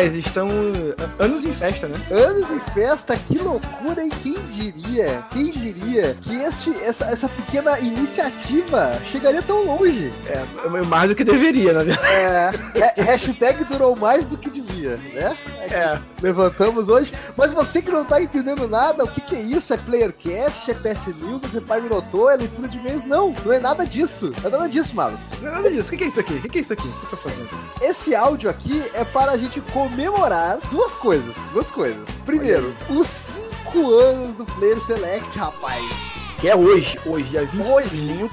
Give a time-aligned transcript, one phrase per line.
[0.00, 0.78] Rapaz, estamos
[1.18, 2.00] anos em festa, né?
[2.10, 7.78] Anos em festa, que loucura, e quem diria, quem diria que este, essa, essa pequena
[7.80, 10.10] iniciativa chegaria tão longe?
[10.26, 12.58] É, mais do que deveria, na verdade.
[12.74, 15.36] É, é hashtag durou mais do que devia, né?
[15.70, 16.00] É, é.
[16.22, 19.72] Levantamos hoje, mas você que não tá entendendo nada, o que que é isso?
[19.72, 23.04] É Playercast, é PS News, é Pai Notou, é leitura de mês?
[23.04, 25.30] Não, não é nada disso, não é nada disso, Malos.
[25.40, 26.34] Não é nada disso, o que que é isso aqui?
[26.34, 26.88] O que que é isso aqui?
[26.88, 27.48] O que eu tô fazendo?
[27.80, 31.36] Esse áudio aqui é para a gente comemorar duas coisas.
[31.52, 32.08] Duas coisas.
[32.24, 36.19] Primeiro, os cinco anos do Player Select, rapaz.
[36.40, 37.88] Que é hoje, hoje, dia 25, hoje,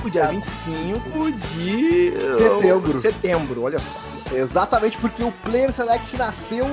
[0.09, 3.01] dia 25 de setembro.
[3.01, 3.99] Setembro, olha só.
[4.33, 6.65] Exatamente porque o Player Select nasceu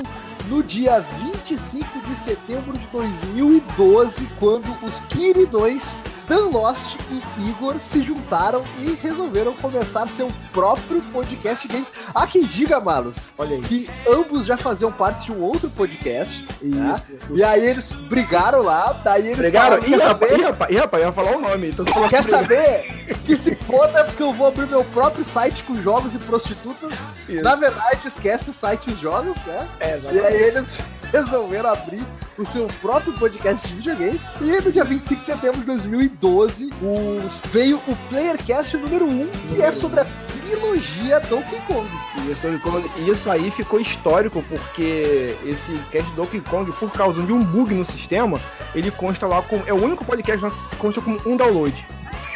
[0.49, 8.03] no dia 25 de setembro de 2012, quando os queridões Dan Lost e Igor se
[8.03, 11.93] juntaram e resolveram começar seu próprio podcast games.
[12.15, 13.33] Há quem diga, Malos,
[13.69, 16.47] que ambos já faziam parte de um outro podcast.
[16.63, 17.03] Né?
[17.35, 19.83] E aí eles brigaram lá, daí eles brigaram.
[19.83, 21.69] Falaram, ih, rapaz, rapaz, ih, rapaz, ia falar o nome.
[21.69, 23.05] Então quer saber?
[23.25, 26.99] que se foda, porque eu vou abrir meu próprio site com jogos e prostitutas.
[27.29, 27.43] Isso.
[27.43, 29.69] Na verdade, esquece o site e os jogos, né?
[29.81, 30.79] É, e aí eles
[31.15, 32.05] resolveram abrir
[32.37, 34.23] o seu próprio podcast de videogames.
[34.41, 39.63] E no dia 25 de setembro de 2012, os, veio o Playercast número 1, que
[39.63, 41.89] é sobre a trilogia Donkey Kong.
[42.29, 47.73] Isso, isso aí ficou histórico, porque esse cast Donkey Kong, por causa de um bug
[47.75, 48.41] no sistema,
[48.75, 49.63] ele consta lá com.
[49.67, 51.87] É o único podcast que consta com um download.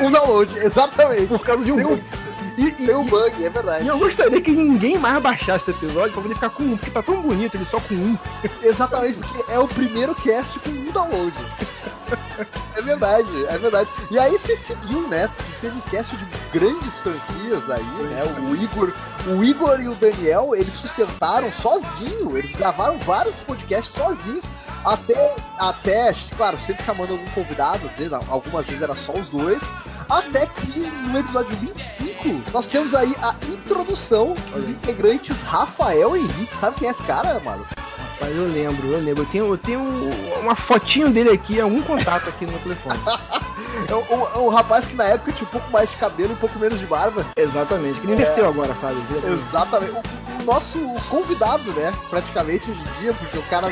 [0.01, 1.27] Um download, exatamente.
[1.27, 2.03] Por causa de um bug.
[2.59, 3.85] E, e, tem um bug, é verdade.
[3.85, 6.91] E eu gostaria que ninguém mais baixasse esse episódio pra poder ficar com um, porque
[6.91, 8.19] tá tão bonito ele só com um.
[8.61, 11.33] Exatamente, porque é o primeiro cast com um download.
[12.75, 13.91] É verdade, é verdade.
[14.11, 15.29] E aí você seguiu, né?
[15.61, 18.23] Teve cast de grandes franquias aí, né?
[18.49, 18.93] O Igor,
[19.27, 24.45] o Igor e o Daniel, eles sustentaram sozinho, eles gravaram vários podcasts sozinhos,
[24.85, 29.63] até, até, claro, sempre chamando algum convidado, às vezes, algumas vezes era só os dois.
[30.09, 36.57] Até que no episódio 25, nós temos aí a introdução dos integrantes Rafael e Henrique.
[36.57, 37.63] Sabe quem é esse cara, mano?
[38.15, 39.23] Rapaz, eu lembro, eu lembro.
[39.23, 39.81] Eu tenho, eu tenho
[40.41, 42.99] uma fotinho dele aqui, é um contato aqui no telefone.
[43.87, 46.33] é um, um, um, rapaz que na época tinha um pouco mais de cabelo e
[46.33, 47.27] um pouco menos de barba.
[47.37, 48.49] Exatamente, que nem inverteu é...
[48.49, 48.97] agora, sabe?
[49.27, 49.93] Exatamente.
[49.93, 50.79] O, o, nosso
[51.11, 51.93] convidado, né?
[52.09, 53.69] Praticamente hoje em dia, porque o cara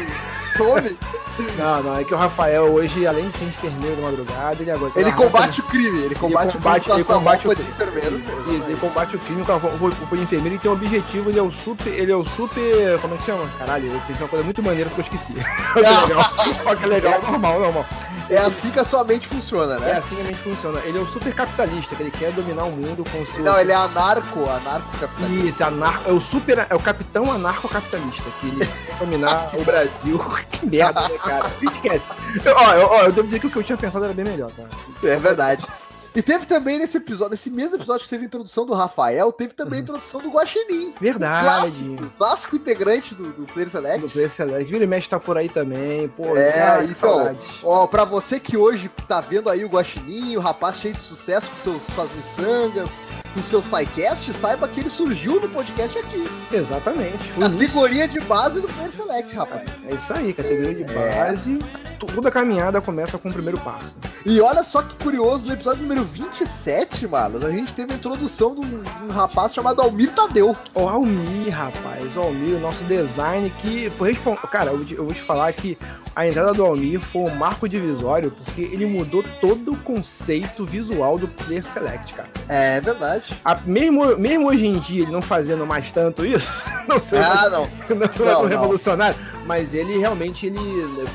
[1.59, 4.93] Não, não, é que o Rafael hoje, além de ser enfermeiro da madrugada, ele agora.
[4.97, 7.71] Ele combate o crime, ele combate, ele combate, ele combate o crime.
[7.71, 8.23] enfermeiro.
[8.47, 11.43] Ele combate o crime com a roupa de enfermeiro e tem um objetivo, ele é
[11.43, 11.93] o super.
[11.93, 12.99] Ele é o super.
[13.01, 13.47] Como é que chama?
[13.59, 15.35] Caralho, ele fez uma coisa muito maneira que eu esqueci.
[15.77, 16.35] Olha que legal.
[16.65, 17.87] Olha que legal, normal, normal.
[18.29, 19.91] É assim que a sua mente funciona, né?
[19.91, 20.81] É assim que a mente funciona.
[20.81, 23.45] Ele é o super capitalista, que ele quer dominar o mundo com o seu.
[23.45, 25.49] Não, ele é anarco, anarco-capitalista.
[25.49, 26.67] Isso, anarco, é o super.
[26.69, 30.21] É o capitão anarco-capitalista, que ele quer dominar o Brasil.
[30.51, 31.51] Que merda, né, cara?
[31.63, 32.13] Esquece.
[32.47, 34.51] Ó, eu, ó, eu devo dizer que o que eu tinha pensado era bem melhor,
[34.53, 34.69] cara.
[35.03, 35.67] É verdade.
[36.17, 39.53] E teve também nesse episódio, nesse mesmo episódio que teve a introdução do Rafael, teve
[39.53, 39.83] também a uhum.
[39.83, 40.95] introdução do Guaxinim.
[40.99, 41.45] Verdade.
[41.45, 44.01] Clássico, clássico integrante do, do Player Select.
[44.01, 44.71] Do Player Select.
[44.71, 46.09] Vira e mexe tá por aí também.
[46.09, 50.41] Pô, é, cara, então, ó, pra você que hoje tá vendo aí o Guaxinim, o
[50.41, 52.99] rapaz cheio de sucesso com seus, suas miçangas,
[53.35, 56.27] com seu SciCast, saiba que ele surgiu no podcast aqui.
[56.51, 57.31] Exatamente.
[57.39, 59.69] Categoria de base do Player Select, rapaz.
[59.87, 61.27] É isso aí, categoria de é.
[61.27, 61.59] base.
[61.99, 63.95] Toda caminhada começa com o primeiro passo.
[64.25, 68.55] E olha só que curioso, no episódio número 27, malas, a gente teve a introdução
[68.55, 70.57] de um, um rapaz chamado Almir Tadeu.
[70.75, 74.49] O Almir, rapaz, o Almir, o nosso design que foi responsável.
[74.49, 75.77] Cara, eu, eu vou te falar que
[76.17, 81.19] a entrada do Almir foi um marco divisório, porque ele mudou todo o conceito visual
[81.19, 82.29] do Player Select, cara.
[82.49, 83.35] É verdade.
[83.45, 87.19] A, mesmo, mesmo hoje em dia, ele não fazendo mais tanto isso, não sei.
[87.19, 87.69] Ah, não.
[87.89, 90.59] Não, não, não é tão revolucionário, mas ele realmente ele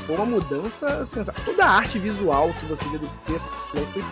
[0.06, 1.42] foi uma mudança sensacional.
[1.46, 4.02] Toda a arte visual que você vê do Player Select foi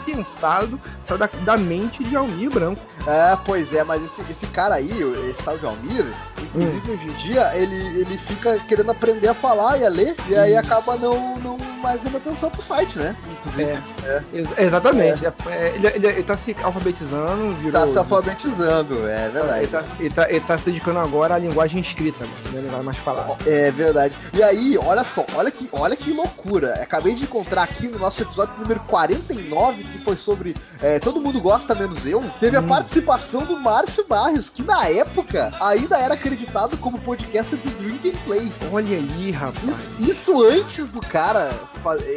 [0.60, 2.80] pensado, saiu da, da mente de Almir Branco.
[3.06, 4.90] É, pois é, mas esse, esse cara aí,
[5.30, 6.06] esse tal de Almir,
[6.42, 6.94] inclusive hum.
[6.94, 10.54] hoje em dia, ele, ele fica querendo aprender a falar e a ler, e aí
[10.54, 10.58] hum.
[10.58, 13.16] acaba não, não mais dando atenção pro site, né?
[13.32, 13.70] Inclusive.
[13.70, 13.80] É.
[14.04, 14.22] É.
[14.32, 15.24] Ex exatamente.
[15.26, 15.32] É.
[15.48, 15.72] é.
[15.74, 17.54] Ele, ele, ele, tá se alfabetizando.
[17.54, 17.72] Virou...
[17.72, 19.58] Tá se alfabetizando, é verdade.
[19.58, 22.60] Ele tá, ele tá, ele tá se dedicando agora à linguagem escrita, né?
[22.62, 23.36] Não vai mais falar.
[23.46, 24.14] É verdade.
[24.32, 26.74] E aí, olha só, olha que, olha que loucura.
[26.74, 30.49] Acabei de encontrar aqui no nosso episódio número 49, que foi sobre
[30.82, 32.60] é, Todo Mundo Gosta Menos Eu, teve hum.
[32.60, 38.10] a participação do Márcio Barrios, que na época ainda era acreditado como podcaster do Drink
[38.10, 38.52] and Play.
[38.72, 39.68] Olha aí, rapaz.
[39.68, 41.50] Isso, isso antes do cara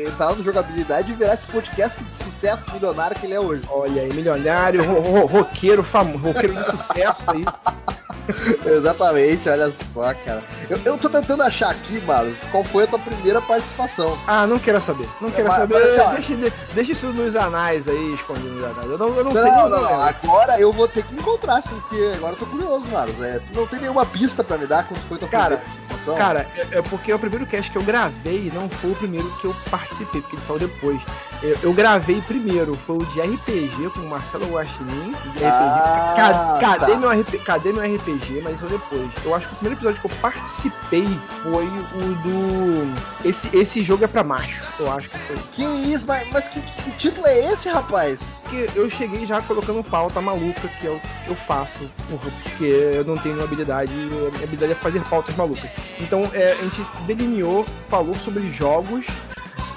[0.05, 3.63] entrar no jogabilidade e virar esse podcast de sucesso milionário que ele é hoje.
[3.69, 7.43] Olha aí, milionário, ro ro roqueiro famoso, roqueiro de sucesso aí.
[8.65, 10.41] Exatamente, olha só, cara.
[10.69, 14.17] Eu, eu tô tentando achar aqui, Marlos, qual foi a tua primeira participação.
[14.27, 15.07] Ah, não quero saber.
[15.19, 15.73] Não quero Mas- saber.
[15.73, 18.89] mas, assim, deixa, deixa isso nos anais aí, escondido nos anais.
[18.91, 19.93] Eu não, eu não, Não, sei não, não, o nome.
[20.09, 23.21] Agora eu vou ter que encontrar, assim, porque agora eu tô curioso, Marlos.
[23.21, 26.15] É, tu não tem nenhuma pista pra me dar quando foi tua Cara, primeira participação?
[26.17, 29.45] Cara, é, é porque o primeiro cast que eu gravei não foi o primeiro que
[29.45, 31.01] eu participei, porque ele saiu depois.
[31.43, 35.11] Eu, eu gravei primeiro, foi o de RPG com o Marcelo Guaxinim.
[35.13, 35.43] RPG.
[35.43, 36.97] Ah, Ca- cadê, tá.
[36.97, 38.39] meu RP, cadê meu RPG?
[38.41, 39.09] Mas isso depois.
[39.25, 43.27] Eu acho que o primeiro episódio que eu participei foi o do.
[43.27, 45.35] Esse, esse jogo é pra macho, eu acho que foi.
[45.51, 48.41] Que isso, mas, mas que, que título é esse, rapaz?
[48.43, 52.63] Porque eu cheguei já colocando pauta maluca, que é o que eu faço, porque
[52.95, 55.69] eu não tenho habilidade, minha habilidade é fazer pautas malucas.
[55.99, 59.05] Então é, a gente delineou, falou sobre jogos.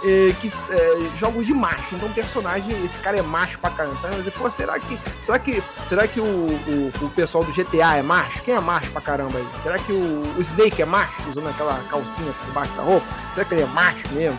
[0.04, 3.96] É, que, é, jogos de macho, então personagem, esse cara é macho pra caramba.
[3.98, 4.98] Então, eu dizer, pô, será que.
[5.24, 5.62] Será que.
[5.88, 8.42] Será que o, o, o pessoal do GTA é macho?
[8.42, 9.46] Quem é macho pra caramba aí?
[9.62, 13.06] Será que o, o Snake é macho, usando aquela calcinha por baixo da roupa?
[13.34, 14.38] Será que ele é macho mesmo?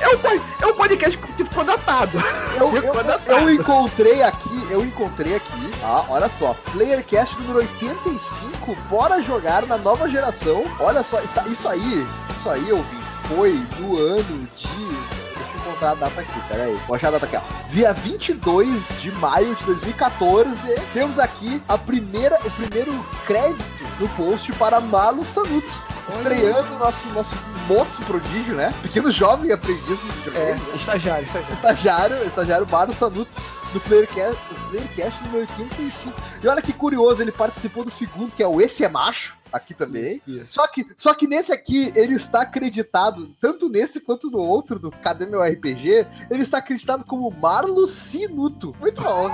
[0.00, 2.18] É um, é um podcast que ficou datado.
[2.58, 2.94] Eu, eu,
[3.38, 9.78] eu encontrei aqui, eu encontrei aqui, ah, olha só, Playercast número 85, bora jogar na
[9.78, 10.64] nova geração.
[10.80, 12.06] Olha só, está- isso aí,
[12.36, 14.66] isso aí, ouvintes, foi no ano de.
[14.66, 16.78] Deixa eu encontrar a data aqui, peraí.
[16.86, 17.40] Vou achar a data aqui, ó.
[17.70, 23.64] Dia 22 de maio de 2014, temos aqui a primeira, o primeiro crédito
[23.98, 25.92] no post para Malo Sanuto.
[26.08, 27.34] Estreando o nosso, nosso
[27.68, 28.74] moço prodígio, né?
[28.82, 30.76] Pequeno jovem aprendiz de É, videogame, né?
[30.76, 31.52] estagiário, estagiário.
[31.54, 33.40] estagiário, estagiário Mário Sanuto
[33.72, 36.12] do Playercast, do Playercast número 85.
[36.42, 39.74] E olha que curioso, ele participou do segundo, que é o Esse é Macho, aqui
[39.74, 40.22] também.
[40.26, 40.46] Isso.
[40.46, 44.90] Só que, só que nesse aqui, ele está acreditado, tanto nesse quanto no outro, do
[44.90, 48.74] Cadê Meu RPG, ele está acreditado como Marlo Sinuto.
[48.80, 49.28] Muito bom.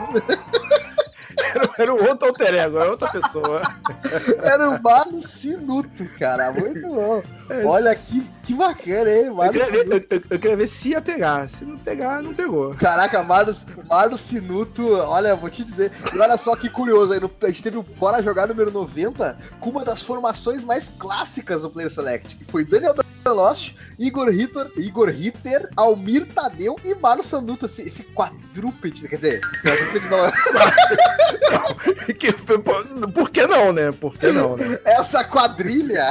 [1.39, 3.63] Era o outro alter ego, era outra pessoa.
[4.43, 6.51] Era o Marlo Sinuto, cara.
[6.53, 7.23] Muito bom.
[7.67, 9.27] Olha que, que bacana, hein?
[9.27, 11.49] Eu Marlo queria, ver, eu, eu- eu queria ver se ia pegar.
[11.49, 12.75] Se não pegar, não pegou.
[12.75, 13.55] Caraca, Marlo,
[13.89, 15.93] Marlo Sinuto, olha, vou te dizer.
[16.15, 19.71] E olha só que curioso aí, a gente teve o Bora Jogar número 90 com
[19.71, 22.95] uma das formações mais clássicas do Player Select, que foi Daniel
[23.27, 29.41] Lost, Igor Ritter, Igor Ritter, Almir Tadeu e Marlo Sanuto, esse, esse quadrúpede, quer dizer,
[29.63, 30.19] quadrúpede não,
[32.19, 33.93] Que- por- que não, né?
[33.93, 34.79] Por que não, né?
[34.85, 36.11] essa quadrilha,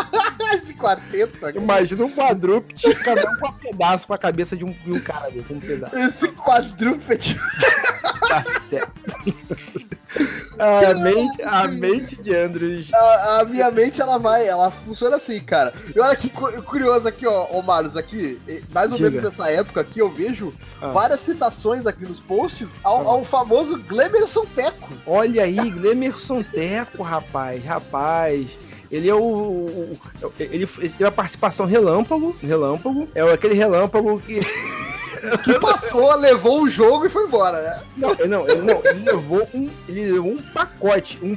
[0.60, 4.64] esse quarteto aqui, Imagina um quadrúpede, cada um com um pedaço com a cabeça de
[4.64, 5.96] um, de um cara com um pedaço.
[5.96, 7.38] esse quadrúpede.
[8.20, 8.92] Tá certo.
[10.58, 12.88] A mente, a mente de Andrews.
[12.94, 15.74] A, a minha mente, ela vai, ela funciona assim, cara.
[15.94, 18.40] E olha que cu- curioso aqui, ó, ô Marius, aqui,
[18.72, 19.10] mais ou Diga.
[19.10, 20.88] menos nessa época aqui, eu vejo Ah.
[20.88, 23.10] várias citações aqui nos posts ao, Ah.
[23.12, 24.88] ao famoso Glemerson Teco.
[25.06, 28.46] Olha aí, Glemerson Teco, rapaz, rapaz.
[28.90, 33.08] Ele é o, o- o- ele, ele teve a participação relâmpago, relâmpago.
[33.14, 34.40] É aquele relâmpago que
[35.44, 37.82] Que passou, levou o jogo e foi embora, né?
[37.96, 41.36] não, não, ele não, ele levou um, ele levou um pacote, um,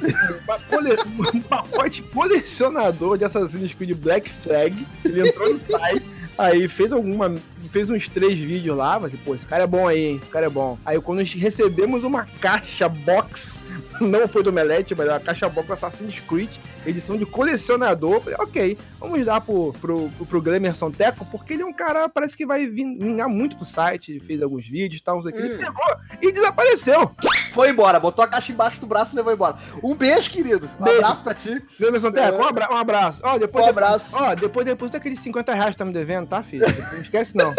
[1.34, 4.86] um pacote colecionador de Assassin's Creed Black Flag.
[5.04, 6.06] Ele entrou no site,
[6.38, 7.34] aí fez alguma
[7.70, 10.18] fez uns três vídeos lá, mas pô, esse cara é bom aí, hein?
[10.20, 10.78] esse cara é bom.
[10.84, 13.60] Aí quando nós recebemos uma caixa box,
[14.00, 16.50] não foi do Melete, mas é uma caixa box Assassin's Creed,
[16.86, 21.62] edição de colecionador, falei, ok, vamos dar pro, pro, pro, pro Glemerson Teco, porque ele
[21.62, 25.04] é um cara, parece que vai vin- vingar muito pro site, fez alguns vídeos e
[25.04, 25.58] tal, não sei o que, ele Hum.
[25.58, 27.10] pegou e desapareceu.
[27.52, 29.56] Foi embora, botou a caixa embaixo do braço e levou embora.
[29.82, 30.68] Um beijo, querido.
[30.80, 30.98] Um Beijo.
[31.00, 31.62] abraço pra ti.
[31.78, 33.20] Glemerson Teco, um, abra um abraço.
[33.24, 34.16] Ó, depois, Um depois- abraço.
[34.16, 36.64] Ó, depois, depois daqueles 50 reais que tá me devendo, tá, filho?
[36.92, 37.52] Não esquece não.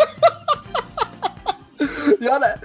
[2.20, 2.60] E olha,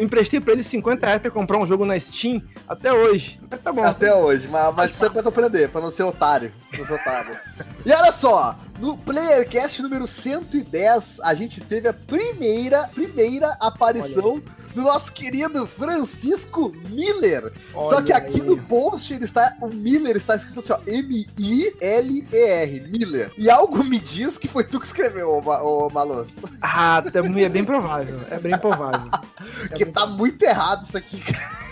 [0.00, 3.38] Emprestei pra ele 50 reais pra comprar um jogo na Steam até hoje.
[3.50, 3.84] Mas tá bom.
[3.84, 6.50] Até hoje, mas, mas isso é pra aprender, pra não ser otário.
[6.76, 7.36] Não ser otário.
[7.88, 14.42] E olha só, no Playercast número 110, a gente teve a primeira, primeira aparição
[14.74, 17.50] do nosso querido Francisco Miller.
[17.72, 18.46] Só Olha que aqui aí.
[18.46, 23.32] no post ele está, o Miller está escrito assim, ó, M-I-L-E-R, Miller.
[23.38, 26.42] E algo me diz que foi tu que escreveu, ô, ô Malos.
[26.60, 28.20] Ah, é bem provável.
[28.30, 29.10] É bem provável.
[29.74, 31.67] Que tá muito errado isso aqui, cara.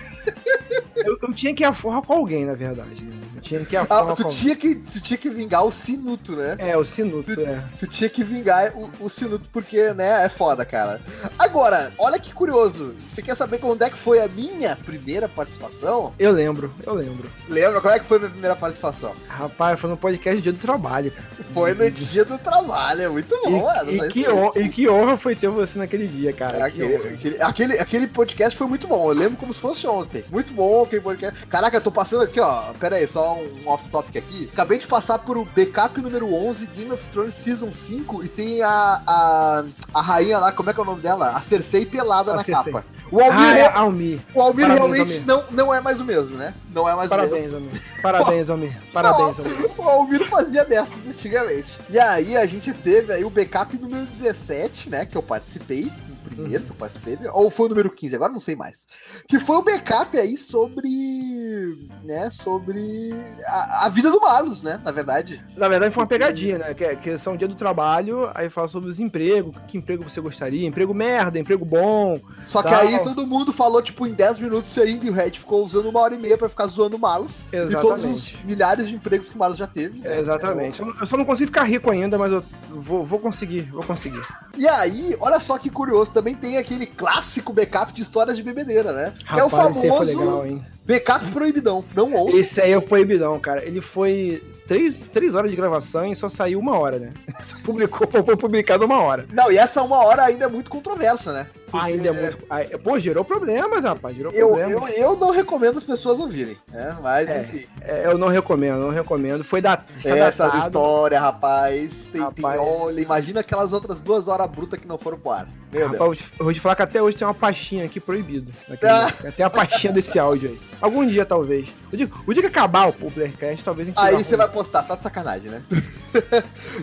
[0.96, 3.04] Eu, eu tinha que ir a forra com alguém, na verdade.
[3.04, 3.16] né?
[3.36, 3.84] Eu tinha que, ah,
[4.16, 6.56] tu, tinha que tu tinha que vingar o Sinuto, né?
[6.58, 7.62] É, o Sinuto, tu, é.
[7.78, 11.00] Tu tinha que vingar o, o Sinuto, porque, né, é foda, cara.
[11.38, 12.94] Agora, olha que curioso.
[13.10, 16.14] Você quer saber quando é que foi a minha primeira participação?
[16.18, 17.30] Eu lembro, eu lembro.
[17.48, 17.80] Lembra?
[17.80, 19.12] Como é que foi a minha primeira participação?
[19.28, 21.28] Rapaz, foi no podcast Dia do Trabalho, cara.
[21.52, 23.92] Foi no Dia do Trabalho, é muito bom, e, mano.
[23.92, 26.58] E que, honra, e que honra foi ter você naquele dia, cara.
[26.58, 29.10] É, aquele, aquele, aquele, aquele podcast foi muito bom.
[29.10, 30.15] Eu lembro como se fosse ontem.
[30.30, 31.46] Muito bom aquele podcast.
[31.46, 32.72] Caraca, eu tô passando aqui, ó.
[32.74, 34.50] Pera aí, só um off-topic aqui.
[34.52, 38.62] Acabei de passar por o backup número 11, Game of Thrones Season 5, e tem
[38.62, 41.30] a, a, a rainha lá, como é que é o nome dela?
[41.30, 42.72] A Cersei pelada a na Cersei.
[42.72, 42.84] capa.
[43.10, 44.20] O Almir, ah, é Almir.
[44.34, 45.26] O Almir Parabéns, realmente Almir.
[45.26, 46.54] Não, não é mais o mesmo, né?
[46.72, 47.56] Não é mais Parabéns, o mesmo.
[47.56, 47.82] Almir.
[48.02, 48.82] Parabéns, Almir.
[48.92, 49.70] Parabéns, Almir.
[49.78, 51.78] O Almir fazia dessas antigamente.
[51.88, 55.06] E aí a gente teve aí o backup número 17, né?
[55.06, 55.90] Que eu participei
[56.36, 58.86] primeiro que eu participei, ou foi o número 15, agora não sei mais.
[59.28, 61.88] Que foi o backup aí sobre.
[62.04, 63.14] né, sobre
[63.44, 65.44] a, a vida do Marlos, né, na verdade.
[65.56, 68.90] Na verdade foi uma pegadinha, né, que, que são dia do trabalho, aí fala sobre
[68.90, 72.20] os empregos, que emprego você gostaria, emprego merda, emprego bom.
[72.44, 72.72] Só tal.
[72.72, 75.88] que aí todo mundo falou, tipo, em 10 minutos ainda, e o Red ficou usando
[75.88, 77.46] uma hora e meia pra ficar zoando o Marlos.
[77.52, 77.76] Exatamente.
[77.76, 80.00] E todos os milhares de empregos que o Marlos já teve.
[80.00, 80.18] Né?
[80.18, 80.80] Exatamente.
[80.80, 84.22] Eu só não consigo ficar rico ainda, mas eu vou, vou conseguir, vou conseguir.
[84.56, 88.92] E aí, olha só que curioso, também tem aquele clássico backup de histórias de bebedeira,
[88.92, 89.14] né?
[89.24, 91.84] Rapaz, que é o famoso backup proibidão.
[91.94, 92.36] Não ouço.
[92.36, 93.64] Esse aí é o proibidão, cara.
[93.64, 97.12] Ele foi três, três horas de gravação e só saiu uma hora, né?
[97.64, 99.26] Publicou, foi publicado uma hora.
[99.32, 101.46] Não, e essa uma hora ainda é muito controversa, né?
[101.70, 101.86] Porque...
[101.92, 102.78] Ainda é muito.
[102.78, 104.16] Pô, gerou problemas, rapaz.
[104.16, 104.96] Gerou eu, problemas.
[104.96, 106.96] Eu, eu não recomendo as pessoas ouvirem, né?
[107.02, 107.66] Mas, é, enfim.
[107.80, 109.42] É, eu não recomendo, não recomendo.
[109.42, 109.84] Foi da.
[110.04, 112.08] Essas histórias, rapaz.
[112.12, 112.60] Tem, rapaz.
[112.60, 115.48] Tem, olha, imagina aquelas outras duas horas brutas que não foram pro ar.
[115.72, 116.18] Meu rapaz, Deus.
[116.38, 118.52] Eu vou te falar que até hoje tem uma pastinha aqui proibido.
[118.84, 119.10] Ah.
[119.36, 120.60] Tem a pastinha desse áudio aí.
[120.80, 121.68] Algum dia, talvez.
[121.92, 124.00] O dia, o dia que acabar o Playcast, talvez a gente.
[124.00, 125.62] Aí você vai postar, só de sacanagem, né?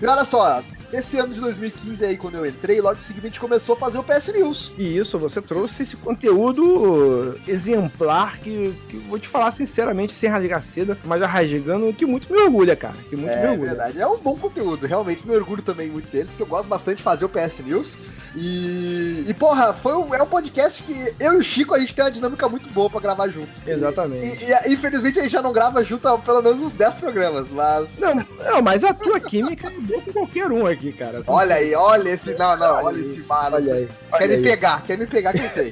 [0.01, 3.29] e olha só, esse ano de 2015 aí, quando eu entrei, logo em seguida a
[3.29, 4.73] gente começou a fazer o PS News.
[4.77, 10.61] E isso, você trouxe esse conteúdo exemplar que, que vou te falar sinceramente, sem rasgar
[10.61, 12.95] seda, mas já rasgando, que muito me orgulha, cara.
[13.09, 13.69] Que muito é, me orgulha.
[13.69, 13.99] verdade.
[13.99, 17.03] É um bom conteúdo, realmente me orgulho também muito dele, porque eu gosto bastante de
[17.03, 17.97] fazer o PS News.
[18.35, 21.93] E, e porra, foi um, é um podcast que eu e o Chico a gente
[21.93, 23.49] tem uma dinâmica muito boa pra gravar junto.
[23.65, 24.43] Exatamente.
[24.43, 27.49] E, e, infelizmente a gente já não grava junto há pelo menos uns 10 programas,
[27.49, 27.99] mas.
[27.99, 31.23] Não, não mas a tua química é boa com qualquer um aqui, cara.
[31.27, 32.33] Olha aí, olha esse.
[32.43, 33.55] Não, não, olha, olha esse mano.
[33.55, 34.37] Olha aí, olha quer aí.
[34.37, 35.71] me pegar, quer me pegar que eu sei.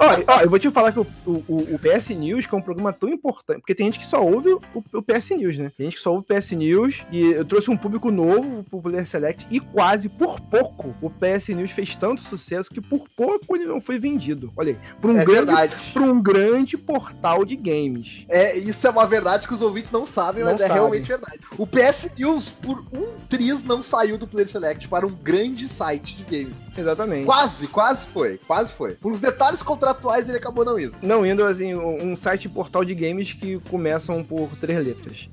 [0.00, 2.92] olha, eu vou te falar que o, o, o, PS News, que é um programa
[2.92, 5.72] tão importante, porque tem gente que só ouve o, o, PS News, né?
[5.76, 8.80] Tem gente que só ouve o PS News e eu trouxe um público novo pro
[8.80, 13.56] Player Select e quase por pouco o PS News fez tanto sucesso que por pouco
[13.56, 14.52] ele não foi vendido.
[14.56, 15.52] Olha aí, pra um, é grande,
[15.92, 18.24] pra um grande portal de games.
[18.28, 21.40] É, isso é uma verdade que os ouvintes não sabem, não mas é realmente verdade.
[21.58, 26.16] O PS News, por um triz, não saiu do Player Select para um grande site
[26.16, 26.66] de games.
[26.76, 27.26] Exatamente.
[27.26, 28.94] Quase, quase foi, quase foi.
[28.94, 30.94] Por uns detalhes contratuais ele acabou não indo.
[31.02, 35.28] Não indo, assim, um site portal de games que começam por três letras.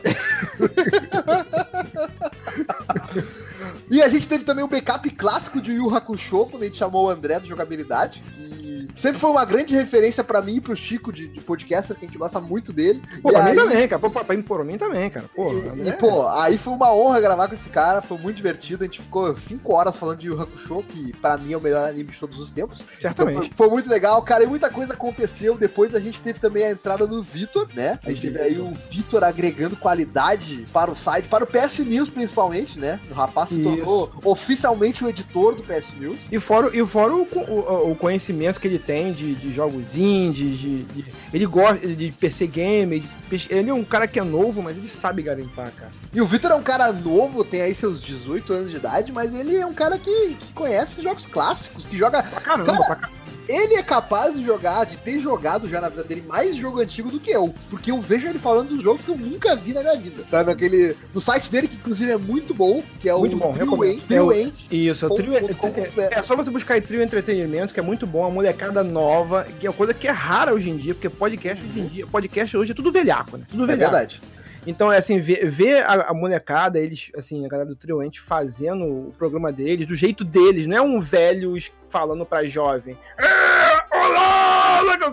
[3.90, 7.06] e a gente teve também o backup clássico de Yu Hakusho, quando a gente chamou
[7.06, 8.59] o André do Jogabilidade, que
[8.94, 12.08] sempre foi uma grande referência para mim e pro Chico de, de podcaster, que a
[12.08, 13.02] gente gosta muito dele.
[13.22, 13.50] Pô, e pra aí...
[13.50, 14.00] mim também, cara.
[14.00, 15.26] Pô, pra, pra mim também, cara.
[15.34, 18.84] Pô, e, e, pô, aí foi uma honra gravar com esse cara, foi muito divertido.
[18.84, 21.88] A gente ficou cinco horas falando de Yu Hakusho, que para mim é o melhor
[21.88, 22.86] anime de todos os tempos.
[22.96, 23.36] Certamente.
[23.36, 25.56] Então, foi, foi, muito legal, cara, e muita coisa aconteceu.
[25.56, 27.98] Depois a gente teve também a entrada do Vitor, né?
[28.04, 32.10] A gente teve aí o Vitor agregando qualidade para o site, para o PS News
[32.10, 33.00] principalmente, né?
[33.10, 36.18] O rapaz se tornou oficialmente o editor do PS News.
[36.30, 40.58] E fora, e fora o, o, o conhecimento que ele tem de, de jogos indies,
[40.58, 43.08] de, de, ele gosta de PC Game,
[43.48, 45.92] ele é um cara que é novo, mas ele sabe garimpar, cara.
[46.12, 49.32] E o Victor é um cara novo, tem aí seus 18 anos de idade, mas
[49.32, 52.22] ele é um cara que, que conhece jogos clássicos, que joga.
[52.22, 53.19] Pra caramba, cara, pra caramba
[53.50, 57.10] ele é capaz de jogar, de ter jogado já na vida dele mais jogo antigo
[57.10, 57.52] do que eu.
[57.68, 60.22] Porque eu vejo ele falando dos jogos que eu nunca vi na minha vida.
[60.30, 60.96] Tá naquele.
[61.12, 64.02] No site dele, que inclusive é muito bom, que é muito o bom, Trio, End,
[64.02, 64.52] Trio é.
[64.70, 68.06] Isso, é o Trio é, é só você buscar aí Trio Entretenimento, que é muito
[68.06, 71.08] bom, a molecada nova, que é uma coisa que é rara hoje em dia, porque
[71.08, 73.44] podcast hoje em dia, podcast hoje é tudo velhaco, né?
[73.50, 73.96] Tudo é velhaco.
[73.96, 74.20] É verdade.
[74.66, 78.84] Então, é assim, ver, ver a, a, molecada, eles, assim, a galera do Trioente fazendo
[78.84, 81.54] o programa deles, do jeito deles, não é um velho
[81.88, 82.96] falando pra jovem.
[83.18, 83.60] Ah,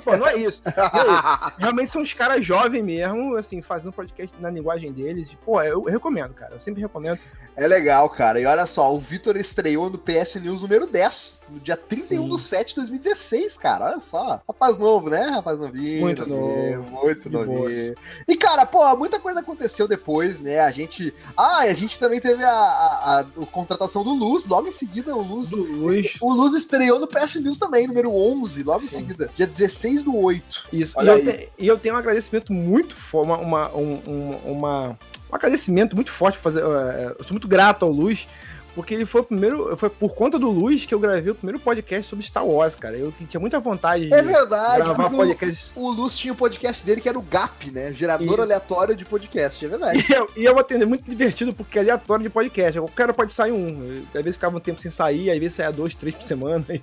[0.04, 0.64] Pô, não é isso.
[1.58, 5.36] Realmente são uns caras jovens mesmo, assim, fazendo podcast na linguagem deles.
[5.46, 6.56] Pô, eu recomendo, cara.
[6.56, 7.20] Eu sempre recomendo.
[7.56, 8.40] É legal, cara.
[8.40, 12.42] E olha só, o Vitor estreou no PS News número 10, no dia 31 de
[12.42, 13.86] 7 de 2016, cara.
[13.86, 14.42] Olha só.
[14.48, 15.30] Rapaz novo, né?
[15.30, 16.02] Rapaz novinho.
[16.02, 17.04] Muito novo.
[17.04, 17.96] Muito novinho.
[18.28, 20.60] E, cara, pô, muita coisa aconteceu depois, né?
[20.60, 21.14] A gente.
[21.36, 25.16] Ah, a gente também teve a, a, a, a contratação do Luz, logo em seguida,
[25.16, 25.50] o Luz.
[25.50, 26.18] Do Luz.
[26.22, 28.86] O Luz estreou no PS News também, número 11, logo Sim.
[28.86, 29.30] em seguida.
[29.36, 30.64] Dia 16 do 8.
[30.74, 31.02] Isso.
[31.02, 34.98] E eu, te, e eu, tenho um agradecimento muito forte, uma, uma, um, uma
[35.32, 36.38] um agradecimento muito forte.
[36.38, 38.28] Fazer, é, eu sou muito grato ao Luz,
[38.78, 39.76] porque ele foi o primeiro.
[39.76, 42.96] Foi por conta do Luz que eu gravei o primeiro podcast sobre Star Wars, cara.
[42.96, 45.72] Eu tinha muita vontade é verdade, gravar podcast.
[45.76, 47.92] O, o Luz tinha o um podcast dele que era o GAP, né?
[47.92, 48.42] Gerador e...
[48.44, 49.98] aleatório de podcast, é verdade.
[50.08, 52.80] E eu, e eu atender muito divertido, porque é aleatório de podcast.
[52.80, 54.06] Qualquer pode sair um.
[54.14, 56.64] Às vezes ficava um tempo sem sair, às vezes saia dois, três por semana.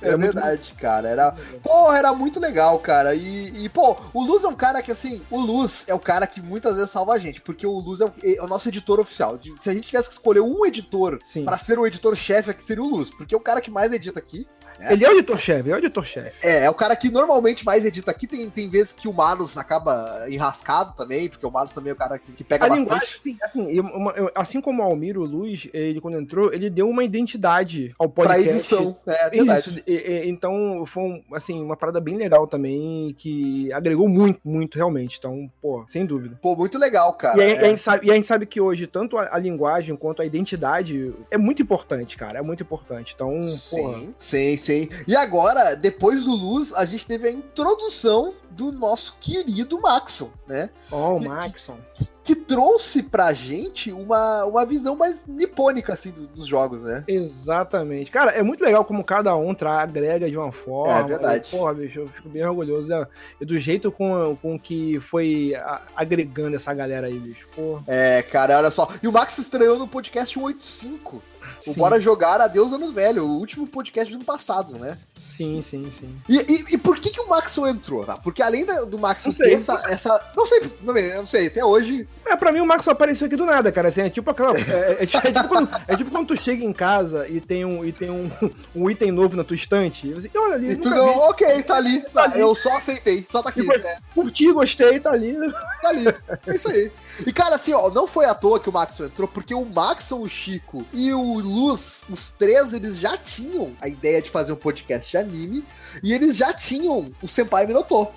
[0.00, 0.80] É verdade, muito...
[0.80, 1.08] cara.
[1.08, 1.34] Era.
[1.62, 3.14] Porra, era muito legal, cara.
[3.14, 6.26] E, e, pô, o Luz é um cara que, assim, o Luz é o cara
[6.26, 9.00] que muitas vezes salva a gente, porque o Luz é o, é o nosso editor
[9.00, 9.38] oficial.
[9.58, 12.88] Se a gente tivesse que escolher um editor para ser o editor-chefe aqui seria o
[12.88, 14.46] Luz, porque é o cara que mais edita aqui.
[14.82, 14.92] Né?
[14.92, 16.32] Ele é o editor-chefe, é o editor-chefe.
[16.42, 18.26] É, é o cara que normalmente mais edita aqui.
[18.26, 21.96] Tem, tem vezes que o Malus acaba enrascado também, porque o Malus também é o
[21.96, 23.20] cara que, que pega a bastante.
[23.24, 27.94] Linguagem, assim, assim como o Almir, o Luiz, ele quando entrou, ele deu uma identidade
[27.98, 28.42] ao podcast.
[28.42, 29.70] Pra edição, é, é verdade.
[29.70, 34.40] Isso, e, e, então foi um, assim, uma parada bem legal também, que agregou muito,
[34.44, 35.18] muito realmente.
[35.18, 36.38] Então, pô, sem dúvida.
[36.42, 37.42] Pô, muito legal, cara.
[37.42, 37.58] E, é.
[37.58, 40.24] a, gente sabe, e a gente sabe que hoje, tanto a, a, linguagem quanto a
[40.24, 42.38] identidade é muito importante, cara.
[42.38, 43.12] É muito importante.
[43.14, 44.71] Então, sim, sim, sim.
[45.06, 50.70] E agora, depois do Luz, a gente teve a introdução do nosso querido Maxon, né?
[50.90, 51.76] Oh, Maxon.
[51.94, 57.02] Que, que, trouxe pra gente uma, uma visão mais nipônica, assim, do, dos jogos, né?
[57.08, 58.10] Exatamente.
[58.10, 60.98] Cara, é muito legal como cada um tra agrega de uma forma.
[60.98, 61.48] É verdade.
[61.48, 63.06] E, porra, bicho, eu fico bem orgulhoso é,
[63.40, 67.48] do jeito com, com que foi a, agregando essa galera aí, bicho.
[67.54, 67.82] Porra.
[67.86, 68.88] É, cara, olha só.
[69.02, 71.31] E o Max estreou no podcast 185.
[71.66, 74.96] O Bora Jogar Adeus Anos Velho, o último podcast do ano passado, né?
[75.18, 76.20] Sim, sim, sim.
[76.28, 78.16] E, e, e por que, que o Maxon entrou, tá?
[78.16, 80.32] Porque além do Maxon ter essa, essa.
[80.36, 82.08] Não sei, não, não sei, até hoje.
[82.26, 83.88] É, pra mim o Maxon apareceu aqui do nada, cara.
[83.88, 84.56] Assim, é tipo aquela.
[84.56, 87.84] É, é, é, tipo quando, é, tipo quando, tu chega em casa e tem um,
[87.84, 88.30] e tem um,
[88.74, 90.08] um item novo na tua estante.
[90.08, 90.72] E você, olha ali.
[90.72, 92.00] E tu não, ok, tá ali.
[92.12, 92.40] Tá, ali.
[92.40, 93.60] Eu só aceitei, só tá aqui.
[93.60, 93.98] Depois, é.
[94.14, 95.36] Curti, gostei, tá ali.
[95.80, 96.08] Tá ali.
[96.46, 96.90] É isso aí.
[97.26, 100.20] E, cara, assim, ó, não foi à toa que o Maxon entrou, porque o Maxon,
[100.20, 104.56] o Chico e o Luz, os três, eles já tinham a ideia de fazer um
[104.56, 105.64] podcast de anime,
[106.02, 108.08] e eles já tinham o Senpai Minotaur.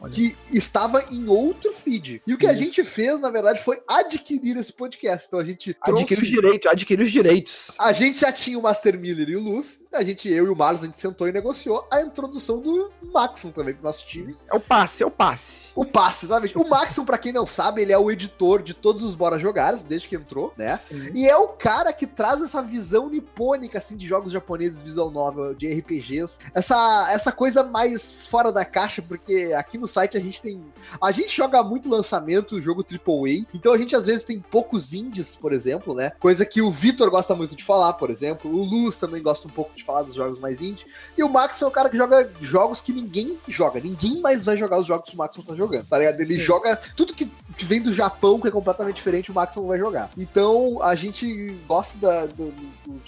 [0.00, 0.12] Olha.
[0.12, 2.22] que estava em outro feed.
[2.26, 2.54] E o que Isso.
[2.54, 5.26] a gente fez, na verdade, foi adquirir esse podcast.
[5.26, 6.04] Então a gente trouxe...
[6.04, 7.74] Adquirir os direitos, adquirir os direitos.
[7.78, 10.56] A gente já tinha o Master Miller e o Luz, a gente, eu e o
[10.56, 14.36] Marlos, a gente sentou e negociou a introdução do Maxon também pro nosso time.
[14.50, 15.68] É o passe, é o passe.
[15.74, 16.56] O passe, exatamente.
[16.56, 19.82] O Maxon, pra quem não sabe, ele é o editor de todos os Bora Jogares,
[19.82, 20.76] desde que entrou, né?
[20.76, 21.10] Sim.
[21.12, 25.54] E é o cara que traz essa visão nipônica, assim, de jogos japoneses, visual novel,
[25.54, 26.38] de RPGs.
[26.54, 30.62] Essa, essa coisa mais fora da caixa, porque aqui no site a gente tem.
[31.00, 35.36] A gente joga muito lançamento, jogo AAA, então a gente às vezes tem poucos indies,
[35.36, 36.12] por exemplo, né?
[36.18, 38.50] Coisa que o Vitor gosta muito de falar, por exemplo.
[38.50, 40.86] O Luz também gosta um pouco de falar dos jogos mais indie.
[41.16, 43.80] E o Max é o cara que joga jogos que ninguém joga.
[43.80, 46.20] Ninguém mais vai jogar os jogos que o Max tá jogando, tá ligado?
[46.20, 46.40] Ele Sim.
[46.40, 50.10] joga tudo que vem do Japão, que é completamente diferente, o Max não vai jogar.
[50.16, 53.00] Então a gente gosta da, do, do,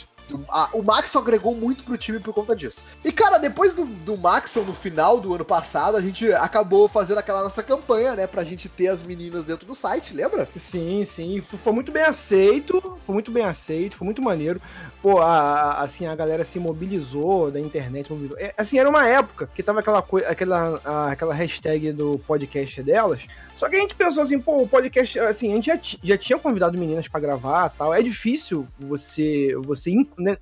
[0.72, 2.84] o Maxon agregou muito pro time por conta disso.
[3.04, 4.16] E, cara, depois do, do
[4.64, 8.26] no final do ano passado, a gente acabou fazendo aquela nossa campanha, né?
[8.26, 10.48] Pra gente ter as meninas dentro do site, lembra?
[10.56, 11.40] Sim, sim.
[11.40, 12.80] Foi muito bem aceito.
[13.04, 14.60] Foi muito bem aceito, foi muito maneiro.
[15.02, 18.10] Pô, a, a, assim, a galera se mobilizou da internet.
[18.10, 18.38] Mobilizou.
[18.38, 22.82] É, assim, era uma época que tava aquela, coisa, aquela, a, aquela hashtag do podcast
[22.82, 23.26] delas.
[23.56, 26.38] Só que a gente pensou assim, pô, o podcast, assim, a gente já, já tinha
[26.38, 27.92] convidado meninas para gravar tal.
[27.92, 29.54] É difícil você.
[29.64, 29.90] você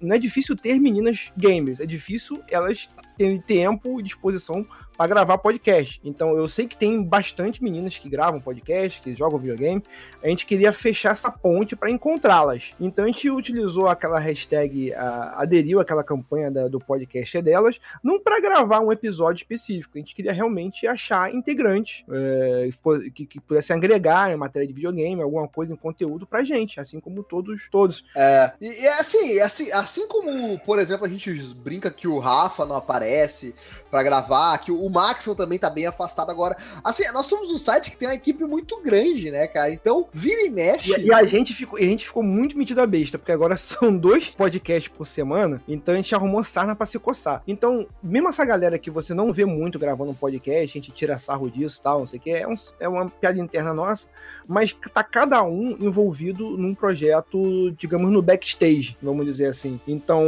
[0.00, 2.88] Não é difícil ter meninas gamers, é difícil elas
[3.20, 6.00] terem tempo e disposição para gravar podcast.
[6.02, 9.82] Então eu sei que tem bastante meninas que gravam podcast, que jogam videogame.
[10.22, 12.74] A gente queria fechar essa ponte para encontrá-las.
[12.80, 18.18] Então a gente utilizou aquela hashtag, a, aderiu àquela campanha da, do podcast delas, não
[18.18, 19.96] para gravar um episódio específico.
[19.96, 22.70] A gente queria realmente achar integrantes é,
[23.14, 27.00] que, que pudessem agregar em matéria de videogame, alguma coisa em conteúdo pra gente, assim
[27.00, 28.04] como todos todos.
[28.14, 32.64] É, e, e assim, assim, assim como, por exemplo, a gente brinca que o Rafa
[32.64, 33.54] não aparece aparece
[33.90, 36.56] para gravar, que o Maxon também tá bem afastado agora.
[36.84, 39.72] Assim, nós somos um site que tem uma equipe muito grande, né, cara?
[39.72, 40.92] Então, vira e mexe.
[40.92, 43.96] E, e a, gente ficou, a gente ficou muito metido a besta, porque agora são
[43.96, 47.42] dois podcasts por semana, então a gente arrumou sarna pra se coçar.
[47.46, 51.18] Então, mesmo essa galera que você não vê muito gravando um podcast, a gente tira
[51.18, 54.08] sarro disso e tal, não sei o que, é, um, é uma piada interna nossa,
[54.46, 59.80] mas tá cada um envolvido num projeto, digamos, no backstage, vamos dizer assim.
[59.86, 60.22] Então,